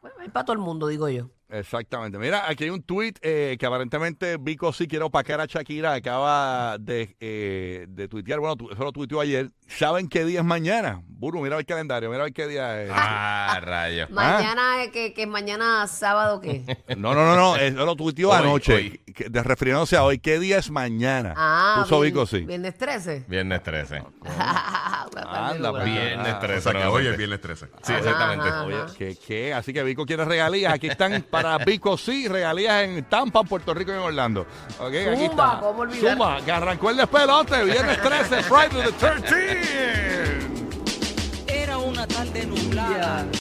Bueno, 0.00 0.16
es 0.24 0.32
para 0.32 0.44
todo 0.44 0.54
el 0.54 0.58
mundo, 0.58 0.88
digo 0.88 1.08
yo. 1.08 1.28
Exactamente. 1.48 2.18
Mira, 2.18 2.48
aquí 2.48 2.64
hay 2.64 2.70
un 2.70 2.82
tweet 2.82 3.12
eh, 3.20 3.56
que 3.60 3.66
aparentemente 3.66 4.38
Vico 4.38 4.72
sí 4.72 4.88
quiere 4.88 5.04
opacar 5.04 5.40
a 5.40 5.44
Shakira. 5.46 5.92
Acaba 5.92 6.78
de, 6.78 7.14
eh, 7.20 7.86
de 7.88 8.08
tuitear. 8.08 8.40
Bueno, 8.40 8.56
tu- 8.56 8.70
eso 8.70 8.82
lo 8.82 8.90
tuiteó 8.90 9.20
ayer. 9.20 9.50
¿Saben 9.78 10.08
qué 10.08 10.24
día 10.24 10.40
es 10.40 10.44
mañana? 10.46 11.02
Buru, 11.06 11.40
mira 11.40 11.56
el 11.56 11.64
calendario. 11.64 12.10
Mira 12.10 12.28
qué 12.32 12.48
día 12.48 12.82
es. 12.82 12.90
Ah, 12.92 13.60
rayos. 13.62 14.10
Mañana, 14.10 14.82
es 14.82 14.90
que, 14.90 15.14
que 15.14 15.24
mañana 15.26 15.86
sábado, 15.86 16.40
¿qué? 16.40 16.64
No, 16.96 17.14
no, 17.14 17.24
no, 17.24 17.36
no. 17.36 17.56
Eso 17.56 17.84
lo 17.86 17.94
tuiteó 17.94 18.32
anoche. 18.32 19.00
que- 19.14 19.28
de- 19.28 19.42
refiriéndose 19.42 19.96
a 19.96 20.02
hoy. 20.02 20.18
¿Qué 20.18 20.40
día 20.40 20.58
es 20.58 20.70
mañana? 20.70 21.32
Ah, 21.36 21.82
Puso 21.84 22.00
vier- 22.00 22.06
Vico 22.06 22.26
sí. 22.26 22.40
Viernes 22.40 22.76
13. 22.76 23.24
Viernes 23.28 23.62
13. 23.62 24.02
Anda, 25.26 25.70
pues. 25.70 25.84
Viernes 25.84 26.34
Ah, 26.34 26.38
13. 26.40 26.58
O 26.58 26.72
sea 26.72 26.80
que 26.80 26.86
hoy 26.88 27.06
es 27.06 27.16
viernes 27.16 27.40
13. 27.40 27.66
Sí, 27.82 27.92
exactamente. 27.92 28.48
Ajá, 28.48 28.64
Oye, 28.64 28.76
ajá. 28.76 28.94
¿qué, 28.98 29.16
qué? 29.26 29.54
Así 29.54 29.72
que 29.72 29.82
Vico 29.84 30.04
quiere 30.04 30.24
regalías. 30.24 30.72
Aquí 30.72 30.88
están 30.88 31.22
para 31.30 31.56
Vico 31.58 31.96
sí, 31.96 32.26
regalías 32.28 32.82
en 32.84 33.04
Tampa, 33.04 33.42
Puerto 33.44 33.72
Rico 33.74 33.92
y 33.92 33.94
en 33.94 34.00
Orlando. 34.00 34.40
Ok, 34.80 34.88
aquí 34.94 35.26
Zumba, 35.26 35.46
está. 35.46 35.60
¿cómo 35.60 35.80
olvidar? 35.82 36.12
Zumba, 36.12 36.40
que 36.44 36.50
arrancó 36.52 36.90
el 36.90 36.96
despelote. 36.96 37.64
Viernes 37.64 38.00
13, 38.02 38.42
Friday 38.42 38.82
the 38.90 39.06
13th. 39.06 39.61
Era 41.46 41.78
una 41.78 42.06
tarde 42.06 42.46
nublada. 42.46 43.24